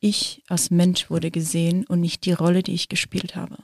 [0.05, 3.57] ich als Mensch wurde gesehen und nicht die Rolle, die ich gespielt habe.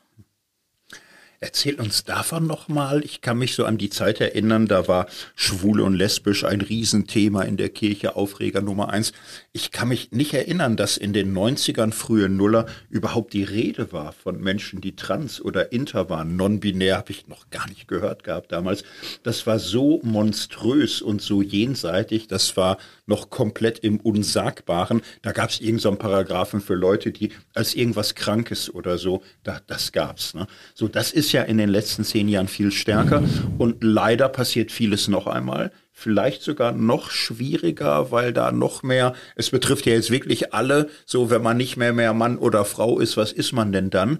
[1.43, 3.03] Erzähl uns davon nochmal.
[3.03, 7.45] Ich kann mich so an die Zeit erinnern, da war schwul und lesbisch ein Riesenthema
[7.45, 9.15] in der Kirche, Aufreger Nummer eins.
[9.53, 14.13] Ich kann mich nicht erinnern, dass in den 90ern, frühen Nuller überhaupt die Rede war
[14.13, 16.37] von Menschen, die trans oder inter waren.
[16.37, 18.85] Non-binär habe ich noch gar nicht gehört gehabt damals.
[19.23, 22.29] Das war so monströs und so jenseitig.
[22.29, 22.77] Das war
[23.07, 25.01] noch komplett im Unsagbaren.
[25.23, 29.59] Da gab es irgendeinen so Paragraphen für Leute, die als irgendwas Krankes oder so, da,
[29.67, 30.35] das gab's.
[30.35, 30.47] Ne?
[30.75, 33.23] So, das ist ja in den letzten zehn Jahren viel stärker
[33.59, 35.73] und leider passiert vieles noch einmal.
[35.93, 41.31] Vielleicht sogar noch schwieriger, weil da noch mehr, es betrifft ja jetzt wirklich alle, so
[41.31, 44.19] wenn man nicht mehr mehr Mann oder Frau ist, was ist man denn dann?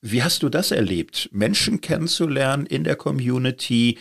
[0.00, 1.28] Wie hast du das erlebt?
[1.32, 3.98] Menschen kennenzulernen in der Community,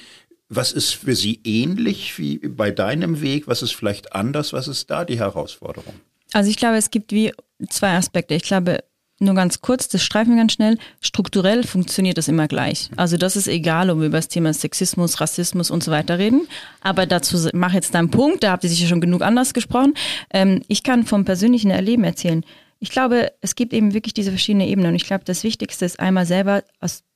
[0.49, 3.47] was ist für Sie ähnlich wie bei deinem Weg?
[3.47, 4.51] Was ist vielleicht anders?
[4.51, 5.93] Was ist da die Herausforderung?
[6.34, 7.34] Also ich glaube, es gibt wie
[7.70, 8.34] zwei Aspekte.
[8.34, 8.84] Ich glaube,
[9.20, 10.78] nur ganz kurz, das streifen wir ganz schnell.
[11.01, 12.89] Strukturell funktioniert das immer gleich.
[12.95, 16.47] Also das ist egal, ob wir über das Thema Sexismus, Rassismus und so weiter reden.
[16.82, 19.93] Aber dazu mache jetzt einen Punkt, da habt ihr sicher schon genug anders gesprochen.
[20.32, 22.45] Ähm, ich kann vom persönlichen Erleben erzählen.
[22.80, 24.91] Ich glaube, es gibt eben wirklich diese verschiedenen Ebenen.
[24.91, 26.63] Und ich glaube, das Wichtigste ist einmal selber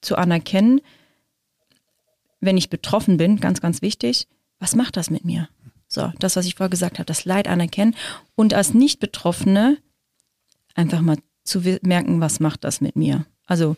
[0.02, 0.82] zu anerkennen,
[2.42, 4.28] wenn ich betroffen bin, ganz, ganz wichtig,
[4.60, 5.48] was macht das mit mir?
[5.88, 7.96] So, das, was ich vorher gesagt habe, das Leid anerkennen
[8.36, 9.78] und als Nicht-Betroffene
[10.76, 13.26] einfach mal zu merken, was macht das mit mir?
[13.46, 13.76] Also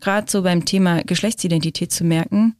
[0.00, 2.56] gerade so beim Thema Geschlechtsidentität zu merken,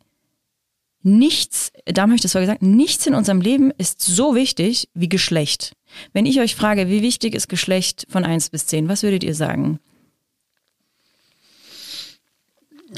[1.03, 5.09] nichts, da habe ich das vorher gesagt, nichts in unserem Leben ist so wichtig wie
[5.09, 5.73] Geschlecht.
[6.13, 9.35] Wenn ich euch frage, wie wichtig ist Geschlecht von 1 bis 10, was würdet ihr
[9.35, 9.79] sagen?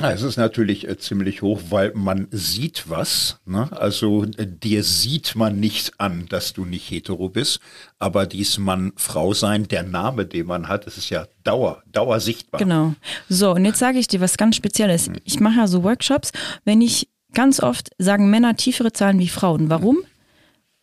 [0.00, 3.40] Ja, es ist natürlich äh, ziemlich hoch, weil man sieht was.
[3.44, 3.68] Ne?
[3.72, 7.58] Also äh, dir sieht man nicht an, dass du nicht hetero bist,
[7.98, 12.20] aber dies Mann, Frau sein, der Name, den man hat, das ist ja Dauer, Dauer
[12.20, 12.60] sichtbar.
[12.60, 12.94] Genau.
[13.28, 15.10] So, und jetzt sage ich dir was ganz Spezielles.
[15.24, 16.30] Ich mache ja so Workshops,
[16.64, 19.68] wenn ich ganz oft sagen Männer tiefere Zahlen wie Frauen.
[19.68, 19.98] Warum?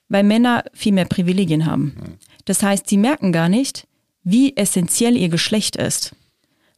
[0.10, 2.18] Weil Männer viel mehr Privilegien haben.
[2.44, 3.88] Das heißt, sie merken gar nicht,
[4.24, 6.16] wie essentiell ihr Geschlecht ist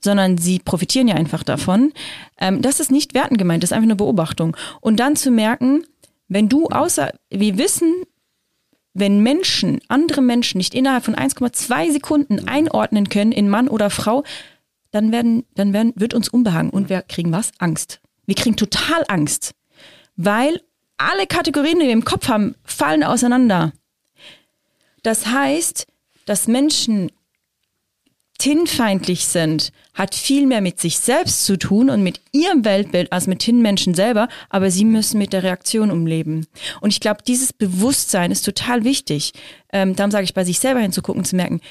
[0.03, 1.93] sondern sie profitieren ja einfach davon.
[2.39, 4.55] Ähm, das ist nicht werten gemeint, das ist einfach eine Beobachtung.
[4.81, 5.83] Und dann zu merken,
[6.27, 8.03] wenn du außer, wir wissen,
[8.93, 14.23] wenn Menschen, andere Menschen nicht innerhalb von 1,2 Sekunden einordnen können in Mann oder Frau,
[14.91, 17.51] dann werden, dann werden, wird uns unbehangen und wir kriegen was?
[17.59, 18.01] Angst.
[18.25, 19.53] Wir kriegen total Angst,
[20.15, 20.61] weil
[20.97, 23.71] alle Kategorien, die wir im Kopf haben, fallen auseinander.
[25.03, 25.85] Das heißt,
[26.25, 27.11] dass Menschen
[28.37, 33.25] Tin-feindlich sind, hat viel mehr mit sich selbst zu tun und mit ihrem Weltbild als
[33.25, 36.45] mit Tin-Menschen selber, aber sie müssen mit der Reaktion umleben.
[36.81, 39.33] Und ich glaube, dieses Bewusstsein ist total wichtig.
[39.73, 41.61] Ähm, darum sage ich, bei sich selber hinzugucken, zu merken,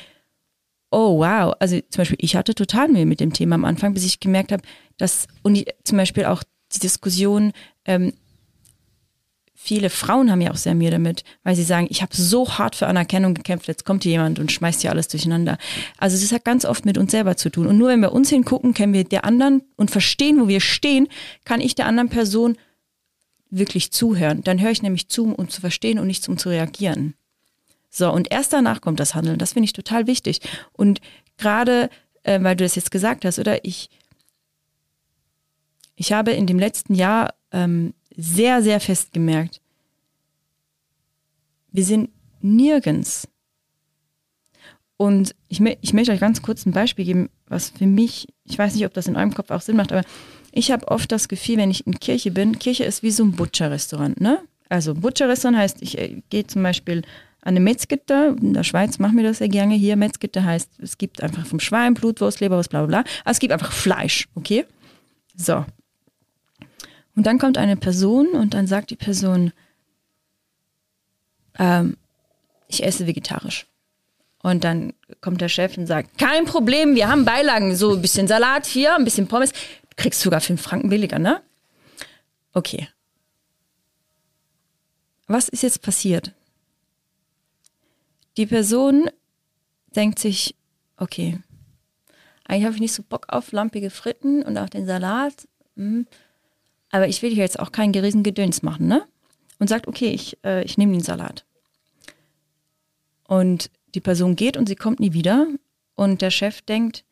[0.90, 4.04] oh wow, also zum Beispiel, ich hatte total Mühe mit dem Thema am Anfang, bis
[4.04, 4.62] ich gemerkt habe,
[4.96, 6.42] dass, und zum Beispiel auch
[6.74, 7.52] die Diskussion,
[7.84, 8.12] ähm,
[9.66, 12.76] viele Frauen haben ja auch sehr Mühe damit, weil sie sagen, ich habe so hart
[12.76, 15.58] für Anerkennung gekämpft, jetzt kommt hier jemand und schmeißt hier alles durcheinander.
[15.98, 17.66] Also es hat ganz oft mit uns selber zu tun.
[17.66, 21.08] Und nur wenn wir uns hingucken, können wir der anderen und verstehen, wo wir stehen,
[21.44, 22.56] kann ich der anderen Person
[23.50, 24.42] wirklich zuhören.
[24.44, 27.14] Dann höre ich nämlich zu, um zu verstehen und nicht um zu reagieren.
[27.90, 29.38] So, und erst danach kommt das Handeln.
[29.38, 30.42] Das finde ich total wichtig.
[30.74, 31.00] Und
[31.38, 31.90] gerade,
[32.22, 33.90] äh, weil du das jetzt gesagt hast, oder ich,
[35.96, 39.60] ich habe in dem letzten Jahr ähm, sehr, sehr fest gemerkt,
[41.70, 42.10] wir sind
[42.40, 43.28] nirgends.
[44.96, 48.74] Und ich, ich möchte euch ganz kurz ein Beispiel geben, was für mich, ich weiß
[48.74, 50.02] nicht, ob das in eurem Kopf auch Sinn macht, aber
[50.52, 53.32] ich habe oft das Gefühl, wenn ich in Kirche bin, Kirche ist wie so ein
[53.32, 54.40] Butcher-Restaurant, ne?
[54.70, 57.02] Also Butcher-Restaurant heißt, ich äh, gehe zum Beispiel
[57.42, 60.96] an eine Metzgitter, in der Schweiz machen wir das sehr gerne hier, Metzgitter heißt, es
[60.96, 64.64] gibt einfach vom Schwein, Blutwurst, Leberwurst, bla bla bla, aber es gibt einfach Fleisch, okay?
[65.36, 65.66] So,
[67.16, 69.52] und dann kommt eine Person und dann sagt die Person,
[71.58, 71.96] ähm,
[72.68, 73.66] ich esse vegetarisch.
[74.42, 74.92] Und dann
[75.22, 78.94] kommt der Chef und sagt, kein Problem, wir haben Beilagen, so ein bisschen Salat hier,
[78.94, 79.52] ein bisschen Pommes.
[79.52, 81.42] Du kriegst sogar fünf Franken billiger, ne?
[82.52, 82.88] Okay.
[85.26, 86.32] Was ist jetzt passiert?
[88.36, 89.10] Die Person
[89.96, 90.54] denkt sich,
[90.98, 91.40] okay,
[92.44, 95.48] eigentlich habe ich nicht so Bock auf lampige Fritten und auch den Salat.
[95.76, 96.06] Hm
[96.96, 99.04] aber ich will hier jetzt auch keinen geriesen Gedöns machen, ne?
[99.58, 101.44] Und sagt, okay, ich, äh, ich nehme den Salat.
[103.26, 105.46] Und die Person geht und sie kommt nie wieder.
[105.94, 107.04] Und der Chef denkt,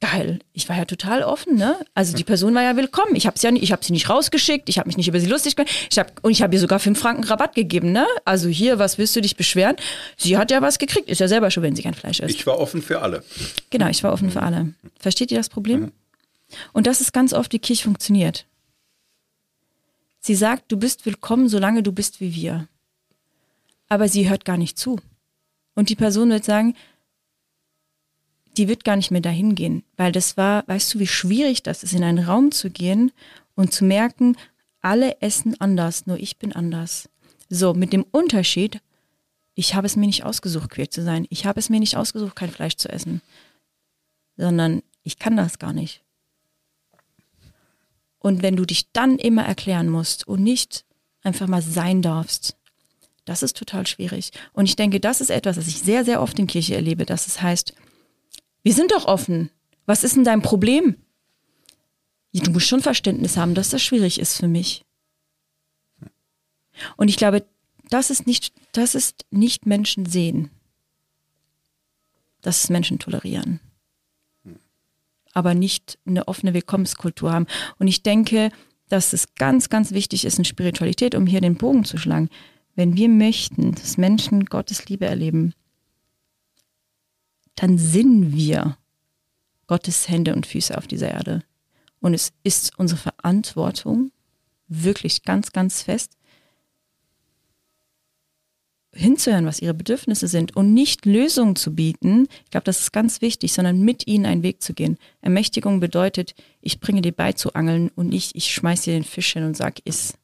[0.00, 1.76] geil, ich war ja total offen, ne?
[1.94, 3.14] Also die Person war ja willkommen.
[3.14, 5.26] Ich habe ja nicht, ich habe sie nicht rausgeschickt, ich habe mich nicht über sie
[5.26, 5.72] lustig gemacht.
[5.90, 8.06] Ich hab, und ich habe ihr sogar fünf Franken Rabatt gegeben, ne?
[8.24, 9.76] Also hier, was willst du dich beschweren?
[10.16, 12.34] Sie hat ja was gekriegt, ist ja selber schon, wenn sie kein Fleisch isst.
[12.34, 13.22] Ich war offen für alle.
[13.70, 14.74] Genau, ich war offen für alle.
[14.98, 15.80] Versteht ihr das Problem?
[15.80, 15.92] Mhm.
[16.72, 18.46] Und das ist ganz oft, wie Kirche funktioniert.
[20.26, 22.66] Sie sagt, du bist willkommen, solange du bist wie wir.
[23.86, 24.98] Aber sie hört gar nicht zu.
[25.76, 26.74] Und die Person wird sagen,
[28.56, 31.84] die wird gar nicht mehr dahin gehen, weil das war, weißt du, wie schwierig das
[31.84, 33.12] ist, in einen Raum zu gehen
[33.54, 34.36] und zu merken,
[34.80, 37.08] alle essen anders, nur ich bin anders.
[37.48, 38.80] So, mit dem Unterschied,
[39.54, 41.28] ich habe es mir nicht ausgesucht, queer zu sein.
[41.30, 43.22] Ich habe es mir nicht ausgesucht, kein Fleisch zu essen.
[44.36, 46.02] Sondern ich kann das gar nicht.
[48.26, 50.84] Und wenn du dich dann immer erklären musst und nicht
[51.22, 52.56] einfach mal sein darfst,
[53.24, 54.32] das ist total schwierig.
[54.52, 57.28] Und ich denke, das ist etwas, was ich sehr, sehr oft in Kirche erlebe, dass
[57.28, 57.72] es heißt,
[58.64, 59.52] wir sind doch offen.
[59.84, 60.96] Was ist denn dein Problem?
[62.32, 64.84] Du musst schon Verständnis haben, dass das schwierig ist für mich.
[66.96, 67.46] Und ich glaube,
[67.90, 70.50] das ist nicht, das ist nicht Menschen sehen.
[72.42, 73.60] Das ist Menschen tolerieren
[75.36, 77.46] aber nicht eine offene Willkommenskultur haben.
[77.78, 78.50] Und ich denke,
[78.88, 82.30] dass es ganz, ganz wichtig ist in Spiritualität, um hier den Bogen zu schlagen.
[82.74, 85.52] Wenn wir möchten, dass Menschen Gottes Liebe erleben,
[87.54, 88.78] dann sind wir
[89.66, 91.42] Gottes Hände und Füße auf dieser Erde.
[92.00, 94.12] Und es ist unsere Verantwortung,
[94.68, 96.16] wirklich ganz, ganz fest,
[98.96, 102.26] hinzuhören, was ihre Bedürfnisse sind und nicht Lösungen zu bieten.
[102.44, 104.98] Ich glaube, das ist ganz wichtig, sondern mit ihnen einen Weg zu gehen.
[105.20, 109.32] Ermächtigung bedeutet, ich bringe dir bei zu angeln und nicht, ich schmeiß dir den Fisch
[109.32, 110.14] hin und sag, iss.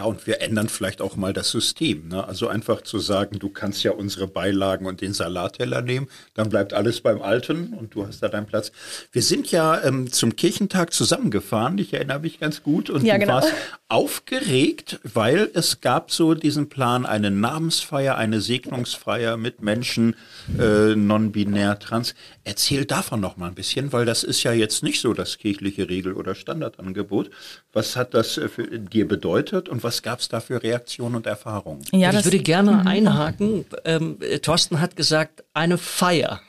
[0.00, 2.08] Ja, und wir ändern vielleicht auch mal das System.
[2.08, 2.26] Ne?
[2.26, 6.72] Also einfach zu sagen, du kannst ja unsere Beilagen und den Salatteller nehmen, dann bleibt
[6.72, 8.72] alles beim Alten und du hast da deinen Platz.
[9.12, 13.20] Wir sind ja ähm, zum Kirchentag zusammengefahren, ich erinnere mich ganz gut, und ja, du
[13.20, 13.34] genau.
[13.34, 13.52] warst
[13.90, 20.14] aufgeregt, weil es gab so diesen Plan, eine Namensfeier, eine Segnungsfeier mit Menschen
[20.58, 22.14] äh, non-binär trans.
[22.44, 25.88] Erzähl davon noch mal ein bisschen, weil das ist ja jetzt nicht so das kirchliche
[25.88, 27.30] Regel- oder Standardangebot.
[27.72, 31.26] Was hat das äh, für dir bedeutet und was gab es da für Reaktionen und
[31.26, 31.82] Erfahrungen?
[31.92, 33.64] Ja, ich würde gerne einhaken.
[33.84, 36.40] Ähm, Thorsten hat gesagt, eine Feier.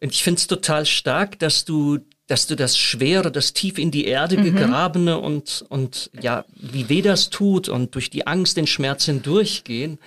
[0.00, 3.90] Und ich finde es total stark, dass du, dass du das Schwere, das tief in
[3.90, 4.42] die Erde Mhm.
[4.44, 9.98] gegrabene und, und ja, wie weh das tut und durch die Angst, den Schmerz hindurchgehen.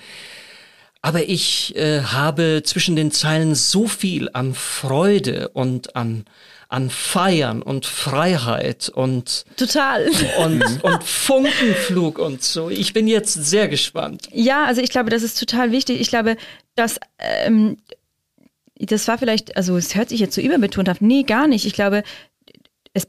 [1.02, 6.24] Aber ich äh, habe zwischen den Zeilen so viel an Freude und an,
[6.74, 10.10] an Feiern und Freiheit und, Total.
[10.40, 12.72] und, und Funkenflug und so.
[12.72, 14.28] Ich bin jetzt sehr gespannt.
[14.32, 16.02] Ja, also ich glaube, das ist total wichtig.
[16.02, 16.36] Ich glaube,
[16.74, 17.78] dass ähm,
[18.76, 21.00] das war vielleicht, also es hört sich jetzt so überbetont auf.
[21.00, 21.68] Nee, gar nicht.
[21.68, 22.02] Ich glaube,
[22.94, 23.08] es,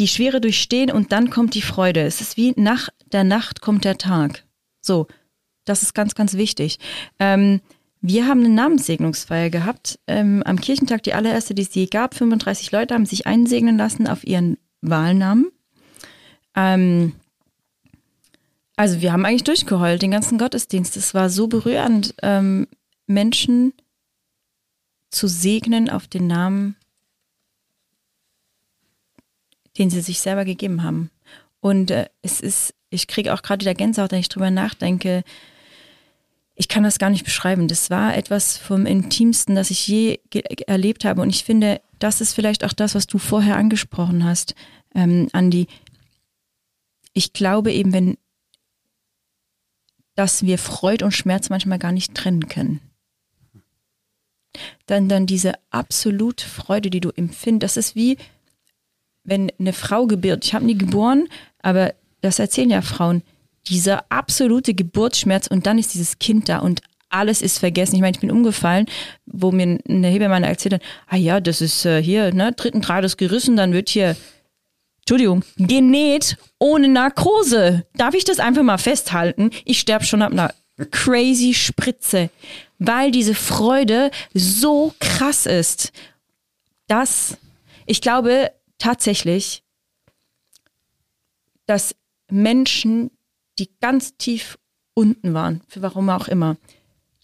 [0.00, 2.00] die Schwere durchstehen und dann kommt die Freude.
[2.00, 4.42] Es ist wie nach der Nacht kommt der Tag.
[4.80, 5.06] So,
[5.64, 6.80] das ist ganz, ganz wichtig.
[7.20, 7.60] Ähm,
[8.00, 12.14] wir haben eine Namenssegnungsfeier gehabt ähm, am Kirchentag, die allererste, die es je gab.
[12.14, 15.50] 35 Leute haben sich einsegnen lassen auf ihren Wahlnamen.
[16.54, 17.14] Ähm,
[18.76, 20.96] also wir haben eigentlich durchgeheult, den ganzen Gottesdienst.
[20.96, 22.68] Es war so berührend, ähm,
[23.06, 23.72] Menschen
[25.10, 26.76] zu segnen auf den Namen,
[29.78, 31.10] den sie sich selber gegeben haben.
[31.60, 35.24] Und äh, es ist, ich kriege auch gerade wieder Gänsehaut, wenn ich drüber nachdenke.
[36.56, 37.68] Ich kann das gar nicht beschreiben.
[37.68, 40.18] Das war etwas vom Intimsten, das ich je
[40.66, 41.20] erlebt habe.
[41.20, 44.54] Und ich finde, das ist vielleicht auch das, was du vorher angesprochen hast,
[44.94, 45.66] ähm, Andi.
[47.12, 48.16] Ich glaube eben, wenn
[50.16, 52.80] dass wir Freude und Schmerz manchmal gar nicht trennen können.
[54.86, 58.16] Dann, dann diese absolute Freude, die du empfindest, das ist wie,
[59.22, 60.44] wenn eine Frau gebiert.
[60.44, 61.28] Ich habe nie geboren,
[61.60, 63.22] aber das erzählen ja Frauen.
[63.68, 67.94] Dieser absolute Geburtsschmerz und dann ist dieses Kind da und alles ist vergessen.
[67.94, 68.86] Ich meine, ich bin umgefallen,
[69.26, 73.16] wo mir eine Hebamme erzählt hat, ah ja, das ist äh, hier, ne, dritten Grades
[73.16, 74.16] gerissen, dann wird hier
[75.08, 77.86] Entschuldigung, genäht ohne Narkose.
[77.94, 79.50] Darf ich das einfach mal festhalten?
[79.64, 80.52] Ich sterbe schon ab einer
[80.90, 82.28] crazy Spritze,
[82.80, 85.92] weil diese Freude so krass ist,
[86.88, 87.38] dass
[87.86, 89.62] ich glaube tatsächlich,
[91.66, 91.94] dass
[92.28, 93.12] Menschen,
[93.58, 94.58] die ganz tief
[94.94, 96.56] unten waren, für warum auch immer,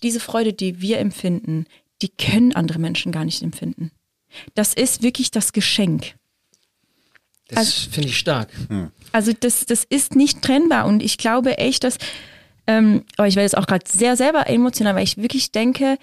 [0.02, 1.66] diese Freude, die wir empfinden,
[2.02, 3.90] die können andere Menschen gar nicht empfinden.
[4.54, 6.14] Das ist wirklich das Geschenk.
[7.48, 8.48] Das also, finde ich stark.
[9.12, 11.98] Also das, das ist nicht trennbar und ich glaube echt, dass,
[12.66, 15.98] ähm, aber ich werde jetzt auch gerade sehr selber emotional, weil ich wirklich denke,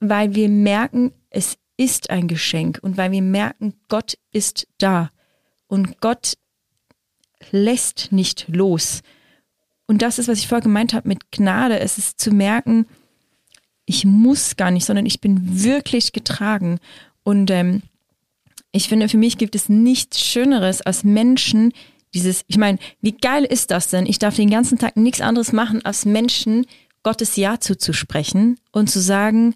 [0.00, 5.10] weil wir merken, es ist ein Geschenk und weil wir merken, Gott ist da
[5.66, 6.34] und Gott
[7.50, 9.02] lässt nicht los.
[9.86, 11.78] Und das ist, was ich vorher gemeint habe mit Gnade.
[11.78, 12.86] Es ist zu merken,
[13.86, 16.78] ich muss gar nicht, sondern ich bin wirklich getragen.
[17.22, 17.82] Und ähm,
[18.72, 21.72] ich finde, für mich gibt es nichts Schöneres als Menschen,
[22.14, 24.06] dieses, ich meine, wie geil ist das denn?
[24.06, 26.64] Ich darf den ganzen Tag nichts anderes machen, als Menschen
[27.02, 29.54] Gottes Ja zuzusprechen und zu sagen,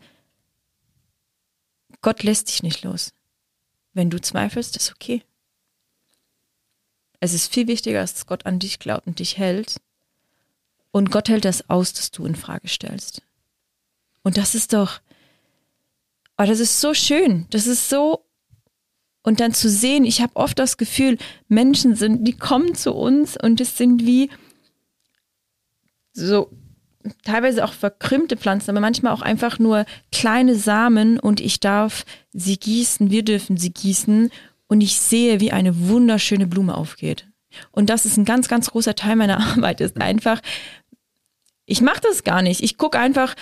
[2.02, 3.12] Gott lässt dich nicht los.
[3.92, 5.22] Wenn du zweifelst, ist okay.
[7.20, 9.80] Es ist viel wichtiger, dass Gott an dich glaubt und dich hält.
[10.90, 13.22] Und Gott hält das aus, dass du in Frage stellst.
[14.22, 15.00] Und das ist doch,
[16.38, 17.46] oh, das ist so schön.
[17.50, 18.24] Das ist so
[19.22, 23.36] und dann zu sehen, ich habe oft das Gefühl, Menschen sind, die kommen zu uns
[23.36, 24.30] und es sind wie
[26.12, 26.50] so
[27.24, 32.56] teilweise auch verkrümmte Pflanzen, aber manchmal auch einfach nur kleine Samen und ich darf sie
[32.56, 34.30] gießen, wir dürfen sie gießen
[34.68, 37.26] und ich sehe, wie eine wunderschöne Blume aufgeht.
[37.72, 40.40] Und das ist ein ganz, ganz großer Teil meiner Arbeit, ist einfach,
[41.66, 42.62] ich mache das gar nicht.
[42.62, 43.34] Ich gucke einfach,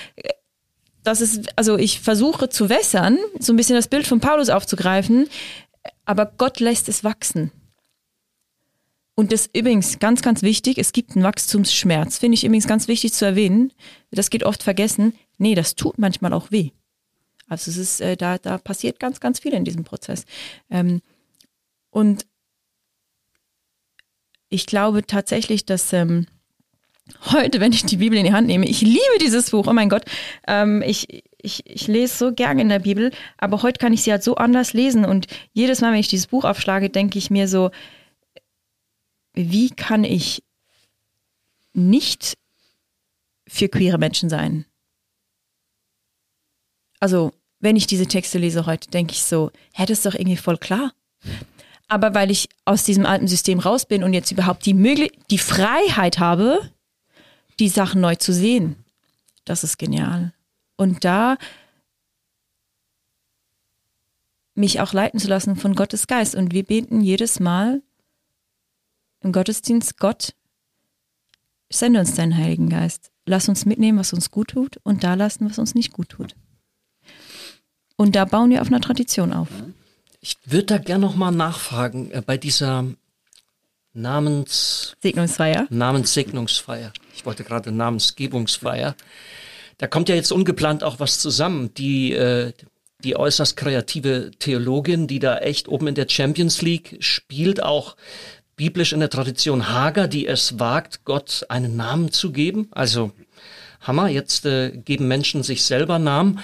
[1.03, 5.29] das ist, also ich versuche zu wässern, so ein bisschen das Bild von Paulus aufzugreifen,
[6.05, 7.53] aber Gott lässt es wachsen.
[9.15, 13.15] Und das übrigens ganz, ganz wichtig, es gibt einen Wachstumsschmerz, finde ich übrigens ganz wichtig
[13.15, 13.73] zu erwähnen.
[14.11, 15.15] Das geht oft vergessen.
[15.39, 16.71] Nee, das tut manchmal auch weh.
[17.49, 20.25] Also es ist, äh, da, da passiert ganz, ganz viel in diesem Prozess.
[20.71, 21.01] Ähm,
[21.97, 22.27] und
[24.51, 26.27] ich glaube tatsächlich, dass ähm,
[27.33, 29.89] heute, wenn ich die Bibel in die Hand nehme, ich liebe dieses Buch, oh mein
[29.89, 30.05] Gott,
[30.47, 34.11] ähm, ich, ich, ich lese so gern in der Bibel, aber heute kann ich sie
[34.11, 37.49] halt so anders lesen und jedes Mal, wenn ich dieses Buch aufschlage, denke ich mir
[37.49, 37.71] so,
[39.33, 40.45] wie kann ich
[41.73, 42.37] nicht
[43.49, 44.67] für queere Menschen sein?
[47.01, 50.37] Also, wenn ich diese Texte lese heute, denke ich so, hä, das ist doch irgendwie
[50.37, 50.93] voll klar.
[51.89, 55.39] Aber weil ich aus diesem alten System raus bin und jetzt überhaupt die, Möglich die
[55.39, 56.71] Freiheit habe,
[57.61, 58.85] die Sachen neu zu sehen,
[59.45, 60.33] das ist genial.
[60.77, 61.37] Und da
[64.57, 66.35] mich auch leiten zu lassen von Gottes Geist.
[66.35, 67.83] Und wir beten jedes Mal
[69.21, 70.35] im Gottesdienst, Gott,
[71.71, 73.13] sende uns deinen Heiligen Geist.
[73.27, 76.35] Lass uns mitnehmen, was uns gut tut und da lassen, was uns nicht gut tut.
[77.97, 79.49] Und da bauen wir auf einer Tradition auf.
[80.27, 82.85] Ich würde da gerne nochmal nachfragen, äh, bei dieser
[83.93, 84.97] Namens...
[85.01, 85.69] Segnungsfeier.
[85.71, 86.93] Namenssegnungsfeier.
[87.15, 88.97] Ich wollte gerade Namensgebungsfeier.
[89.79, 91.73] Da kommt ja jetzt ungeplant auch was zusammen.
[91.75, 92.53] Die, äh,
[93.05, 97.97] die äußerst kreative Theologin, die da echt oben in der Champions League spielt, auch
[98.57, 102.67] biblisch in der Tradition Hager, die es wagt, Gott einen Namen zu geben.
[102.73, 103.13] Also
[103.81, 106.41] Hammer, jetzt äh, geben Menschen sich selber Namen.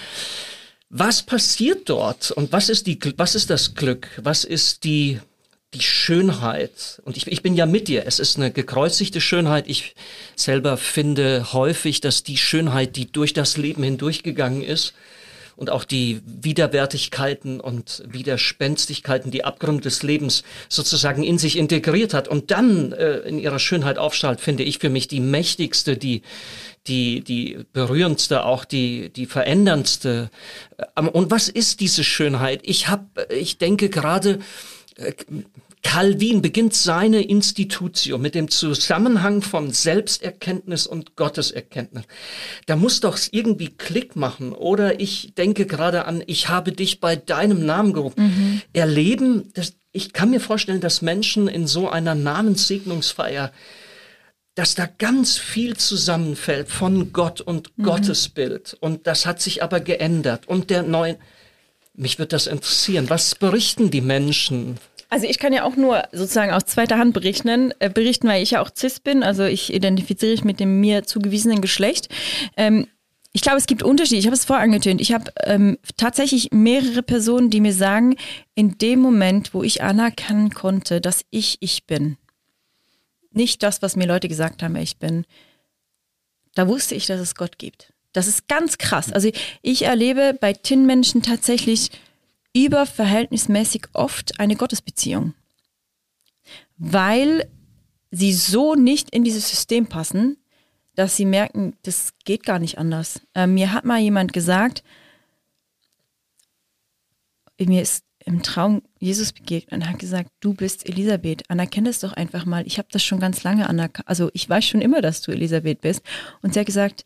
[0.94, 4.08] Was passiert dort und was ist die, was ist das Glück?
[4.22, 5.20] Was ist die,
[5.72, 7.00] die Schönheit?
[7.06, 8.06] Und ich, ich bin ja mit dir.
[8.06, 9.68] Es ist eine gekreuzigte Schönheit.
[9.68, 9.94] Ich
[10.36, 14.92] selber finde häufig, dass die Schönheit, die durch das Leben hindurchgegangen ist,
[15.62, 22.26] und auch die Widerwärtigkeiten und Widerspenstigkeiten, die Abgründe des Lebens sozusagen in sich integriert hat
[22.26, 26.22] und dann äh, in ihrer Schönheit aufstrahlt, finde ich für mich die mächtigste, die
[26.88, 30.30] die, die berührendste, auch die, die veränderndste.
[30.96, 32.62] Ähm, und was ist diese Schönheit?
[32.64, 34.40] Ich habe, ich denke gerade,
[34.96, 35.12] äh,
[35.82, 42.04] Calvin beginnt seine Institution mit dem Zusammenhang von Selbsterkenntnis und Gotteserkenntnis.
[42.66, 44.52] Da muss doch irgendwie Klick machen.
[44.52, 48.22] Oder ich denke gerade an, ich habe dich bei deinem Namen gerufen.
[48.22, 48.62] Mhm.
[48.72, 53.52] Erleben, das, ich kann mir vorstellen, dass Menschen in so einer Namenssegnungsfeier
[54.54, 57.84] dass da ganz viel zusammenfällt von Gott und mhm.
[57.84, 58.76] Gottesbild.
[58.80, 60.46] Und das hat sich aber geändert.
[60.46, 61.18] Und der neue,
[61.94, 63.08] mich wird das interessieren.
[63.08, 64.78] Was berichten die Menschen?
[65.12, 68.52] Also ich kann ja auch nur sozusagen aus zweiter Hand berichten, äh, berichten, weil ich
[68.52, 69.22] ja auch cis bin.
[69.22, 72.08] Also ich identifiziere mich mit dem mir zugewiesenen Geschlecht.
[72.56, 72.86] Ähm,
[73.34, 74.20] ich glaube, es gibt Unterschiede.
[74.20, 75.02] Ich habe es vorher angetönt.
[75.02, 78.16] Ich habe ähm, tatsächlich mehrere Personen, die mir sagen,
[78.54, 82.16] in dem Moment, wo ich anerkennen konnte, dass ich ich bin,
[83.32, 85.26] nicht das, was mir Leute gesagt haben, wer ich bin.
[86.54, 87.92] Da wusste ich, dass es Gott gibt.
[88.14, 89.12] Das ist ganz krass.
[89.12, 91.90] Also ich erlebe bei Tin-Menschen tatsächlich
[92.54, 95.34] überverhältnismäßig oft eine Gottesbeziehung.
[96.76, 97.48] Weil
[98.10, 100.36] sie so nicht in dieses System passen,
[100.94, 103.22] dass sie merken, das geht gar nicht anders.
[103.34, 104.82] Äh, mir hat mal jemand gesagt,
[107.58, 112.12] mir ist im Traum Jesus begegnet und hat gesagt, du bist Elisabeth, anerkenne es doch
[112.12, 112.66] einfach mal.
[112.66, 114.08] Ich habe das schon ganz lange anerkannt.
[114.08, 116.02] Also ich weiß schon immer, dass du Elisabeth bist.
[116.40, 117.04] Und sie hat gesagt,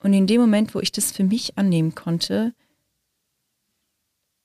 [0.00, 2.54] und in dem Moment, wo ich das für mich annehmen konnte,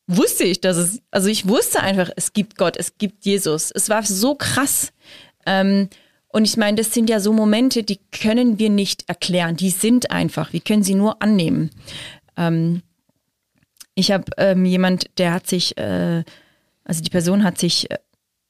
[0.10, 3.72] wusste ich, dass es, also ich wusste einfach, es gibt Gott, es gibt Jesus.
[3.72, 4.92] Es war so krass.
[5.46, 5.88] Ähm,
[6.30, 9.56] und ich meine, das sind ja so Momente, die können wir nicht erklären.
[9.56, 10.52] Die sind einfach.
[10.52, 11.70] Wir können sie nur annehmen.
[12.38, 12.82] Ähm,
[13.94, 16.24] ich habe ähm, jemand, der hat sich, äh,
[16.84, 17.98] also die Person hat sich äh,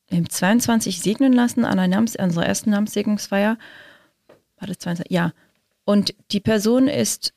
[0.07, 3.57] im 22 segnen lassen an, einer Namens, unserer ersten Namenssegnungsfeier.
[4.59, 5.11] War das 22?
[5.11, 5.33] Ja.
[5.83, 7.33] Und die Person ist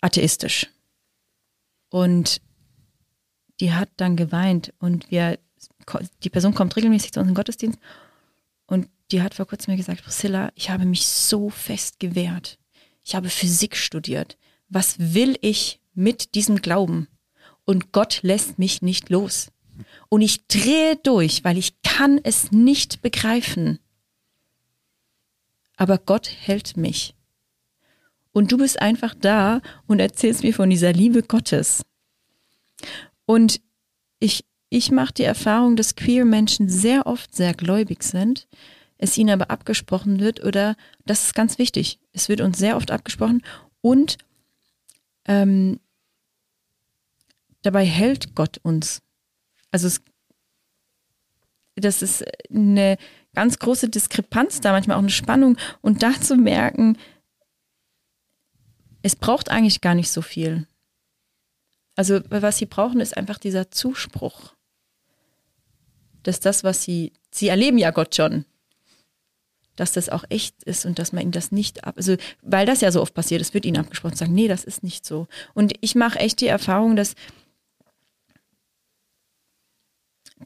[0.00, 0.66] atheistisch.
[1.90, 2.40] Und
[3.60, 5.38] die hat dann geweint und wir,
[6.22, 7.78] die Person kommt regelmäßig zu unserem Gottesdienst
[8.66, 12.58] und die hat vor kurzem mir gesagt, Priscilla, ich habe mich so fest gewehrt.
[13.04, 14.36] Ich habe Physik studiert.
[14.68, 17.08] Was will ich mit diesem Glauben.
[17.64, 19.50] Und Gott lässt mich nicht los.
[20.08, 23.80] Und ich drehe durch, weil ich kann es nicht begreifen.
[25.76, 27.14] Aber Gott hält mich.
[28.32, 31.82] Und du bist einfach da und erzählst mir von dieser Liebe Gottes.
[33.26, 33.60] Und
[34.20, 38.46] ich, ich mache die Erfahrung, dass queer Menschen sehr oft sehr gläubig sind,
[38.98, 40.76] es ihnen aber abgesprochen wird oder,
[41.06, 43.42] das ist ganz wichtig, es wird uns sehr oft abgesprochen
[43.80, 44.18] und
[45.26, 45.78] ähm,
[47.62, 49.02] dabei hält Gott uns.
[49.70, 50.00] Also es,
[51.76, 52.96] das ist eine
[53.34, 56.96] ganz große Diskrepanz da, manchmal auch eine Spannung und da zu merken,
[59.02, 60.66] es braucht eigentlich gar nicht so viel.
[61.96, 64.54] Also was sie brauchen, ist einfach dieser Zuspruch,
[66.22, 68.44] dass das, was sie, sie erleben ja Gott schon,
[69.76, 72.80] dass das auch echt ist und dass man ihnen das nicht ab, also weil das
[72.80, 75.28] ja so oft passiert, es wird ihnen abgesprochen, sagen, nee, das ist nicht so.
[75.54, 77.14] Und ich mache echt die Erfahrung, dass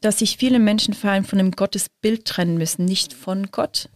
[0.01, 3.89] dass sich viele Menschen vor allem von einem Gottesbild trennen müssen, nicht von Gott.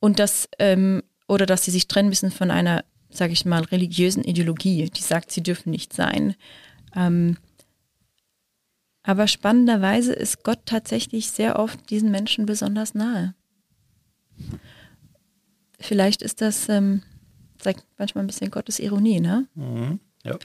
[0.00, 2.84] Und dass, ähm, oder dass sie sich trennen müssen von einer,
[3.16, 6.34] sage ich mal, religiösen Ideologie, die sagt, sie dürfen nicht sein.
[6.94, 7.36] Ähm,
[9.02, 13.34] aber spannenderweise ist Gott tatsächlich sehr oft diesen Menschen besonders nahe.
[15.78, 17.02] Vielleicht ist das, ähm,
[17.58, 19.46] zeigt manchmal ein bisschen Gottes Ironie, ne?
[19.54, 20.38] Mhm, ja.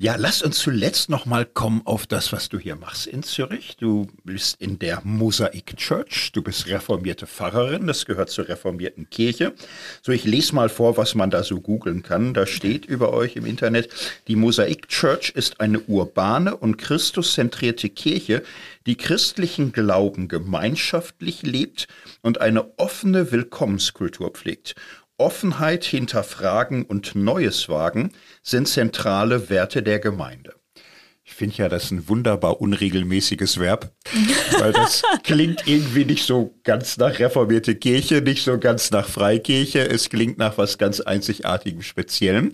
[0.00, 3.76] Ja, lass uns zuletzt noch mal kommen auf das, was du hier machst in Zürich.
[3.80, 6.30] Du bist in der Mosaik Church.
[6.32, 7.88] Du bist reformierte Pfarrerin.
[7.88, 9.54] Das gehört zur reformierten Kirche.
[10.02, 12.32] So, ich lese mal vor, was man da so googeln kann.
[12.32, 13.88] Da steht über euch im Internet,
[14.28, 18.44] die Mosaik Church ist eine urbane und christuszentrierte Kirche,
[18.86, 21.88] die christlichen Glauben gemeinschaftlich lebt
[22.22, 24.76] und eine offene Willkommenskultur pflegt.
[25.18, 28.12] Offenheit, Hinterfragen und Neues wagen
[28.42, 30.54] sind zentrale Werte der Gemeinde.
[31.24, 33.92] Ich finde ja, das ist ein wunderbar unregelmäßiges Verb,
[34.58, 39.80] weil das klingt irgendwie nicht so ganz nach reformierte Kirche, nicht so ganz nach Freikirche.
[39.80, 42.52] Es klingt nach was ganz einzigartigem, Speziellem.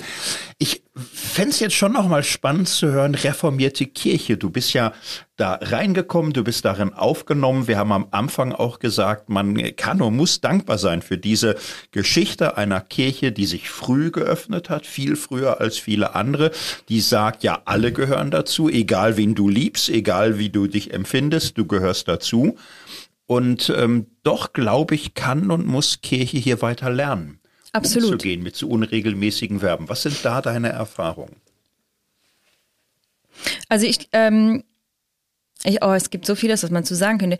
[0.58, 4.36] Ich fände es jetzt schon noch mal spannend zu hören, reformierte Kirche.
[4.36, 4.92] Du bist ja
[5.36, 7.66] da reingekommen, du bist darin aufgenommen.
[7.66, 11.56] Wir haben am Anfang auch gesagt, man kann und muss dankbar sein für diese
[11.90, 16.52] Geschichte einer Kirche, die sich früh geöffnet hat, viel früher als viele andere,
[16.88, 21.58] die sagt, ja, alle gehören dazu, egal wen du liebst, egal wie du dich empfindest,
[21.58, 22.56] du gehörst dazu.
[23.26, 27.40] Und ähm, doch, glaube ich, kann und muss Kirche hier weiter lernen.
[27.74, 28.12] Absolut.
[28.12, 29.88] Umzugehen mit so unregelmäßigen Verben.
[29.88, 31.34] Was sind da deine Erfahrungen?
[33.68, 34.62] Also ich, ähm,
[35.64, 37.38] ich, oh, es gibt so vieles, was man zu sagen könnte.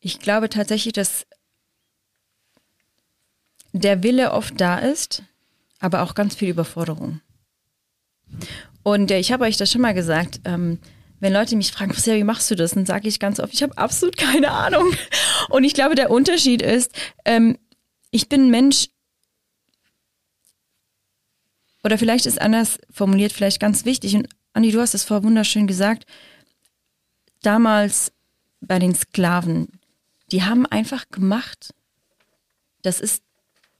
[0.00, 1.24] Ich glaube tatsächlich, dass
[3.72, 5.22] der Wille oft da ist,
[5.78, 7.20] aber auch ganz viel Überforderung.
[8.82, 10.80] Und äh, ich habe euch das schon mal gesagt, ähm,
[11.20, 13.78] wenn Leute mich fragen, wie machst du das, dann sage ich ganz oft, ich habe
[13.78, 14.92] absolut keine Ahnung.
[15.48, 16.90] Und ich glaube, der Unterschied ist,
[17.24, 17.56] ähm,
[18.10, 18.88] ich bin ein Mensch,
[21.84, 25.66] oder vielleicht ist anders formuliert, vielleicht ganz wichtig, und Andi, du hast es vorher wunderschön
[25.66, 26.04] gesagt,
[27.42, 28.12] damals
[28.60, 29.68] bei den Sklaven,
[30.32, 31.74] die haben einfach gemacht.
[32.82, 33.22] Das ist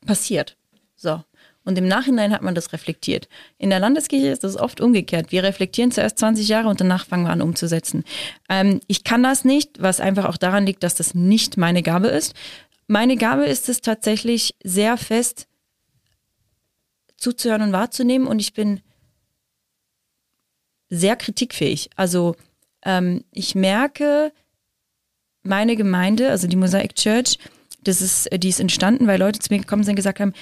[0.07, 0.57] passiert.
[0.97, 1.22] So.
[1.64, 3.29] Und im Nachhinein hat man das reflektiert.
[3.59, 5.33] In der Landeskirche ist das oft umgekehrt.
[5.33, 8.05] Wir reflektieren zuerst 20 Jahre und danach fangen wir an umzusetzen.
[8.49, 12.09] Ähm, ich kann das nicht, was einfach auch daran liegt, dass das nicht meine Gabe
[12.09, 12.35] ist.
[12.89, 15.47] Meine Gabe ist es tatsächlich sehr fest
[17.18, 18.80] zuzuhören und wahrzunehmen und ich bin
[20.89, 21.91] sehr kritikfähig.
[21.97, 22.34] Also
[22.82, 24.32] ähm, ich merke,
[25.43, 27.39] meine Gemeinde, also die Mosaic Church,
[27.84, 30.32] das ist, die ist entstanden, weil Leute zu mir gekommen sind und gesagt haben,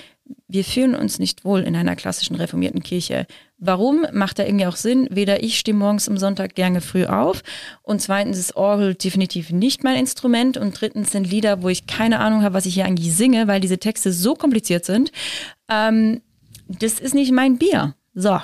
[0.47, 3.27] wir fühlen uns nicht wohl in einer klassischen reformierten Kirche.
[3.59, 4.07] Warum?
[4.13, 5.09] Macht da irgendwie auch Sinn.
[5.11, 7.43] Weder ich stehe morgens am Sonntag gerne früh auf
[7.83, 12.21] und zweitens ist Orgel definitiv nicht mein Instrument und drittens sind Lieder, wo ich keine
[12.21, 15.11] Ahnung habe, was ich hier eigentlich singe, weil diese Texte so kompliziert sind.
[15.71, 16.21] Ähm,
[16.69, 17.95] das ist nicht mein Bier.
[18.15, 18.41] So.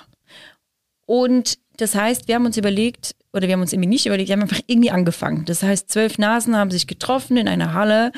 [1.04, 4.34] Und das heißt, wir haben uns überlegt, oder wir haben uns irgendwie nicht überlegt, wir
[4.34, 5.44] haben einfach irgendwie angefangen.
[5.44, 8.12] Das heißt, zwölf Nasen haben sich getroffen in einer Halle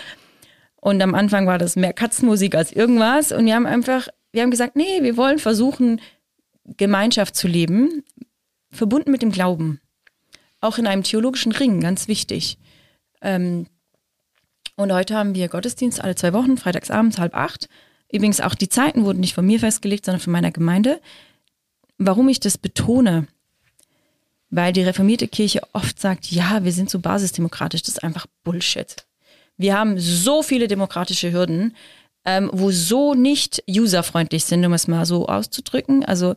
[0.76, 4.50] und am Anfang war das mehr Katzenmusik als irgendwas und wir haben einfach, wir haben
[4.50, 6.00] gesagt, nee, wir wollen versuchen,
[6.64, 8.02] Gemeinschaft zu leben,
[8.70, 9.80] verbunden mit dem Glauben.
[10.60, 12.58] Auch in einem theologischen Ring, ganz wichtig.
[13.20, 13.66] Ähm,
[14.76, 17.68] und heute haben wir Gottesdienst alle zwei Wochen, freitagsabends halb acht.
[18.10, 21.00] Übrigens auch die Zeiten wurden nicht von mir festgelegt, sondern von meiner Gemeinde.
[21.98, 23.28] Warum ich das betone,
[24.50, 28.96] weil die reformierte Kirche oft sagt, ja, wir sind so basisdemokratisch, das ist einfach Bullshit.
[29.56, 31.76] Wir haben so viele demokratische Hürden,
[32.24, 36.04] ähm, wo so nicht userfreundlich sind, um es mal so auszudrücken.
[36.04, 36.34] Also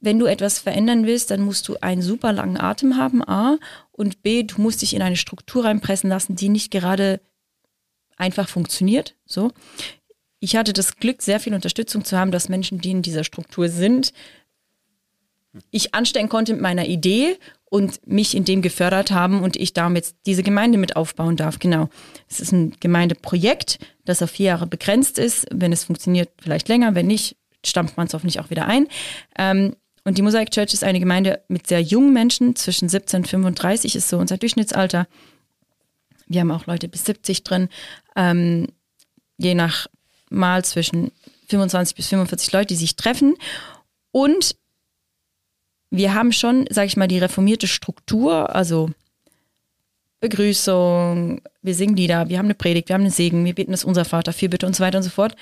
[0.00, 3.58] wenn du etwas verändern willst, dann musst du einen super langen Atem haben, A,
[3.92, 7.20] und B, du musst dich in eine Struktur reinpressen lassen, die nicht gerade
[8.16, 9.14] einfach funktioniert.
[9.26, 9.52] So.
[10.40, 13.68] Ich hatte das Glück, sehr viel Unterstützung zu haben, dass Menschen, die in dieser Struktur
[13.68, 14.12] sind,
[15.70, 17.38] ich anstellen konnte mit meiner Idee
[17.72, 21.58] und mich in dem gefördert haben und ich damit diese Gemeinde mit aufbauen darf.
[21.58, 21.88] Genau.
[22.28, 25.46] Es ist ein Gemeindeprojekt, das auf vier Jahre begrenzt ist.
[25.50, 26.94] Wenn es funktioniert, vielleicht länger.
[26.94, 28.88] Wenn nicht, stampft man es hoffentlich auch wieder ein.
[29.38, 33.28] Ähm, und die Mosaic Church ist eine Gemeinde mit sehr jungen Menschen, zwischen 17 und
[33.28, 35.06] 35 ist so unser Durchschnittsalter.
[36.26, 37.70] Wir haben auch Leute bis 70 drin,
[38.16, 38.66] ähm,
[39.38, 39.86] je nach
[40.28, 41.10] Mal zwischen
[41.48, 43.34] 25 bis 45 Leute, die sich treffen.
[44.10, 44.56] Und
[45.92, 48.90] wir haben schon, sag ich mal, die reformierte Struktur, also
[50.20, 53.84] Begrüßung, wir singen Lieder, wir haben eine Predigt, wir haben einen Segen, wir beten das
[53.84, 55.36] unser Vater, Fürbitte und so weiter und so fort.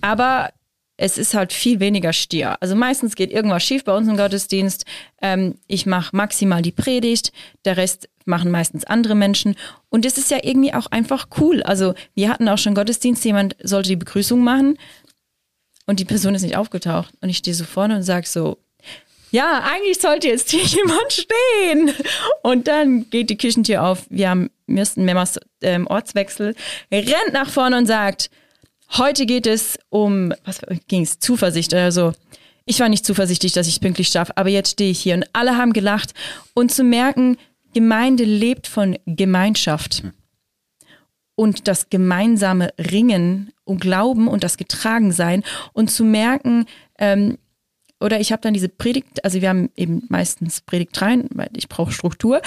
[0.00, 0.50] Aber
[0.96, 2.56] es ist halt viel weniger Stier.
[2.62, 4.86] Also meistens geht irgendwas schief bei uns im Gottesdienst.
[5.20, 7.32] Ähm, ich mache maximal die Predigt,
[7.66, 9.54] der Rest machen meistens andere Menschen.
[9.90, 11.62] Und es ist ja irgendwie auch einfach cool.
[11.62, 14.78] Also wir hatten auch schon Gottesdienst, jemand sollte die Begrüßung machen
[15.86, 17.12] und die Person ist nicht aufgetaucht.
[17.20, 18.56] Und ich stehe so vorne und sage so,
[19.30, 21.94] ja, eigentlich sollte jetzt hier jemand stehen.
[22.42, 24.06] Und dann geht die Küchentür auf.
[24.08, 26.54] Wir haben müssten mehrmals ähm, Ortswechsel.
[26.90, 28.30] rennt nach vorne und sagt,
[28.96, 32.12] heute geht es um, was ging es, Zuversicht oder so.
[32.64, 35.24] Ich war nicht zuversichtlich, dass ich es pünktlich schaffe, aber jetzt stehe ich hier und
[35.32, 36.12] alle haben gelacht.
[36.54, 37.36] Und zu merken,
[37.74, 40.04] Gemeinde lebt von Gemeinschaft.
[41.34, 46.66] Und das gemeinsame Ringen und Glauben und das Getragensein und zu merken,
[46.98, 47.38] ähm,
[48.00, 51.68] oder ich habe dann diese Predigt, also wir haben eben meistens Predigt rein, weil ich
[51.68, 52.40] brauche Struktur.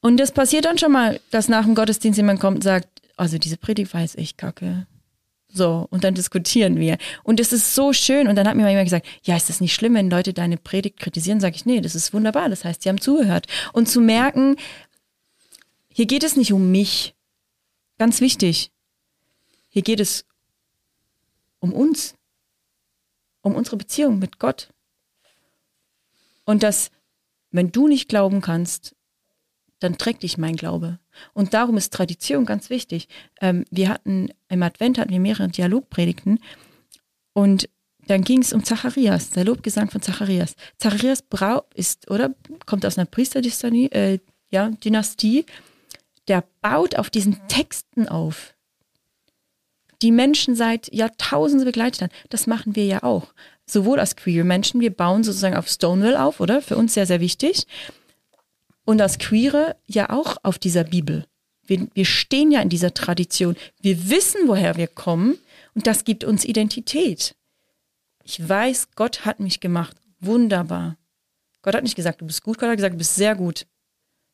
[0.00, 3.38] Und das passiert dann schon mal, dass nach dem Gottesdienst jemand kommt und sagt, also
[3.38, 4.86] diese Predigt war jetzt echt kacke.
[5.48, 6.98] So, und dann diskutieren wir.
[7.22, 8.26] Und es ist so schön.
[8.26, 10.56] Und dann hat mir mal jemand gesagt, ja, ist das nicht schlimm, wenn Leute deine
[10.56, 11.38] Predigt kritisieren?
[11.38, 12.48] Sage ich, nee, das ist wunderbar.
[12.48, 13.46] Das heißt, sie haben zugehört.
[13.72, 14.56] Und zu merken,
[15.88, 17.14] hier geht es nicht um mich.
[17.98, 18.72] Ganz wichtig.
[19.68, 20.24] Hier geht es
[21.60, 22.16] um uns
[23.44, 24.70] um unsere Beziehung mit Gott.
[26.44, 26.90] Und dass,
[27.50, 28.96] wenn du nicht glauben kannst,
[29.78, 30.98] dann trägt dich mein Glaube.
[31.34, 33.06] Und darum ist Tradition ganz wichtig.
[33.40, 36.40] Ähm, wir hatten im Advent hatten wir mehrere Dialogpredigten
[37.34, 37.68] und
[38.06, 40.56] dann ging es um Zacharias, der Lobgesang von Zacharias.
[40.78, 42.34] Zacharias Brau ist, oder?
[42.66, 44.18] Kommt aus einer Priesterdynastie, äh,
[44.50, 45.46] ja, Dynastie.
[46.28, 48.53] Der baut auf diesen Texten auf
[50.04, 52.12] die Menschen seit Jahrtausenden begleitet haben.
[52.28, 53.32] Das machen wir ja auch.
[53.64, 56.60] Sowohl als queere Menschen, wir bauen sozusagen auf Stonewall auf, oder?
[56.60, 57.66] Für uns sehr, sehr wichtig.
[58.84, 61.24] Und als Queere ja auch auf dieser Bibel.
[61.66, 63.56] Wir, wir stehen ja in dieser Tradition.
[63.80, 65.38] Wir wissen, woher wir kommen
[65.74, 67.34] und das gibt uns Identität.
[68.24, 69.96] Ich weiß, Gott hat mich gemacht.
[70.20, 70.98] Wunderbar.
[71.62, 73.66] Gott hat nicht gesagt, du bist gut, Gott hat gesagt, du bist sehr gut.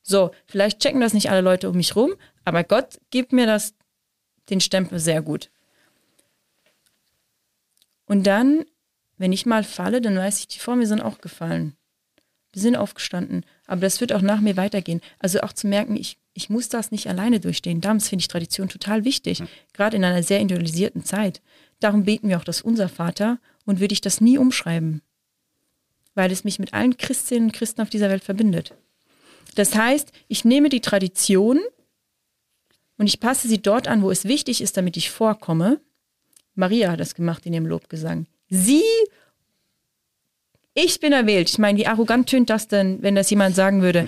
[0.03, 2.15] So, vielleicht checken das nicht alle Leute um mich rum,
[2.45, 3.75] aber Gott gibt mir das,
[4.49, 5.49] den Stempel sehr gut.
[8.11, 8.65] Und dann,
[9.19, 11.77] wenn ich mal falle, dann weiß ich, die vor mir sind auch gefallen.
[12.57, 13.47] Die sind aufgestanden.
[13.69, 15.01] Aber das wird auch nach mir weitergehen.
[15.21, 17.81] Also auch zu merken, ich, ich muss das nicht alleine durchstehen.
[17.81, 19.39] Damals finde ich Tradition total wichtig.
[19.39, 19.49] Mhm.
[19.75, 21.41] Gerade in einer sehr individualisierten Zeit.
[21.79, 25.03] Darum beten wir auch das Unser Vater und würde ich das nie umschreiben.
[26.17, 28.75] Weil es mich mit allen Christinnen und Christen auf dieser Welt verbindet.
[29.55, 31.61] Das heißt, ich nehme die Tradition
[32.99, 35.81] und ich passe sie dort an, wo es wichtig ist, damit ich vorkomme.
[36.61, 38.27] Maria hat das gemacht in ihrem Lobgesang.
[38.49, 38.85] Sie,
[40.75, 41.49] ich bin erwählt.
[41.49, 44.07] Ich meine, wie arrogant tönt das denn, wenn das jemand sagen würde?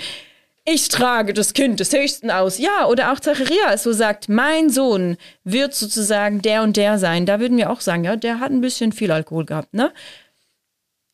[0.65, 2.59] Ich trage das Kind des Höchsten aus.
[2.59, 7.27] Ja, oder auch Zacharias so sagt, mein Sohn wird sozusagen der und der sein.
[7.27, 9.93] Da würden wir auch sagen, ja, der hat ein bisschen viel Alkohol gehabt, ne?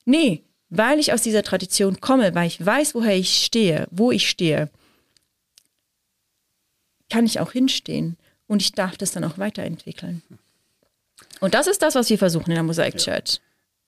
[0.04, 4.28] Nee, weil ich aus dieser Tradition komme, weil ich weiß, woher ich stehe, wo ich
[4.28, 4.68] stehe,
[7.08, 8.18] kann ich auch hinstehen
[8.48, 10.22] und ich darf das dann auch weiterentwickeln.
[11.40, 13.40] Und das ist das, was wir versuchen in der Mosaic Church.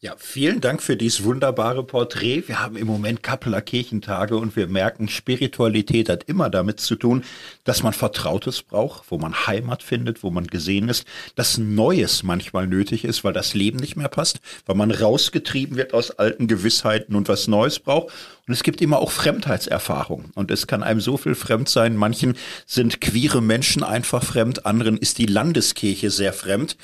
[0.02, 2.44] Ja, vielen Dank für dieses wunderbare Porträt.
[2.46, 7.22] Wir haben im Moment Kappeler Kirchentage und wir merken, Spiritualität hat immer damit zu tun,
[7.64, 12.66] dass man Vertrautes braucht, wo man Heimat findet, wo man gesehen ist, dass Neues manchmal
[12.66, 17.14] nötig ist, weil das Leben nicht mehr passt, weil man rausgetrieben wird aus alten Gewissheiten
[17.14, 18.14] und was Neues braucht.
[18.46, 20.30] Und es gibt immer auch Fremdheitserfahrungen.
[20.34, 21.94] Und es kann einem so viel fremd sein.
[21.94, 26.78] Manchen sind queere Menschen einfach fremd, anderen ist die Landeskirche sehr fremd.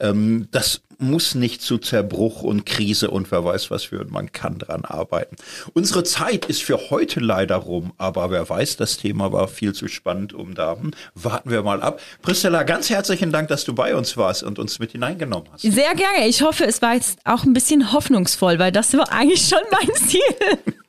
[0.00, 4.10] Ähm, das muss nicht zu Zerbruch und Krise und wer weiß was führen.
[4.10, 5.36] Man kann dran arbeiten.
[5.72, 9.88] Unsere Zeit ist für heute leider rum, aber wer weiß, das Thema war viel zu
[9.88, 10.76] spannend, um da.
[10.76, 12.00] Hm, warten wir mal ab.
[12.22, 15.62] Priscilla, ganz herzlichen Dank, dass du bei uns warst und uns mit hineingenommen hast.
[15.62, 16.28] Sehr gerne.
[16.28, 19.94] Ich hoffe, es war jetzt auch ein bisschen hoffnungsvoll, weil das war eigentlich schon mein
[20.06, 20.20] Ziel.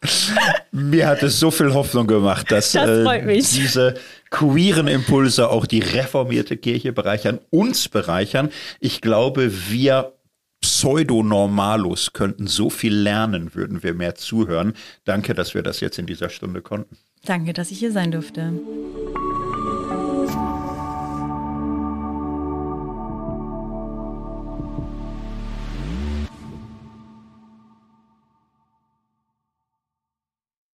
[0.72, 3.96] Mir hat es so viel Hoffnung gemacht, dass das äh, diese
[4.32, 8.50] queeren Impulse auch die reformierte Kirche bereichern, uns bereichern.
[8.80, 10.14] Ich glaube, wir
[10.62, 14.74] Pseudonormalus könnten so viel lernen, würden wir mehr zuhören.
[15.06, 16.98] Danke, dass wir das jetzt in dieser Stunde konnten.
[17.26, 18.54] Danke, dass ich hier sein durfte.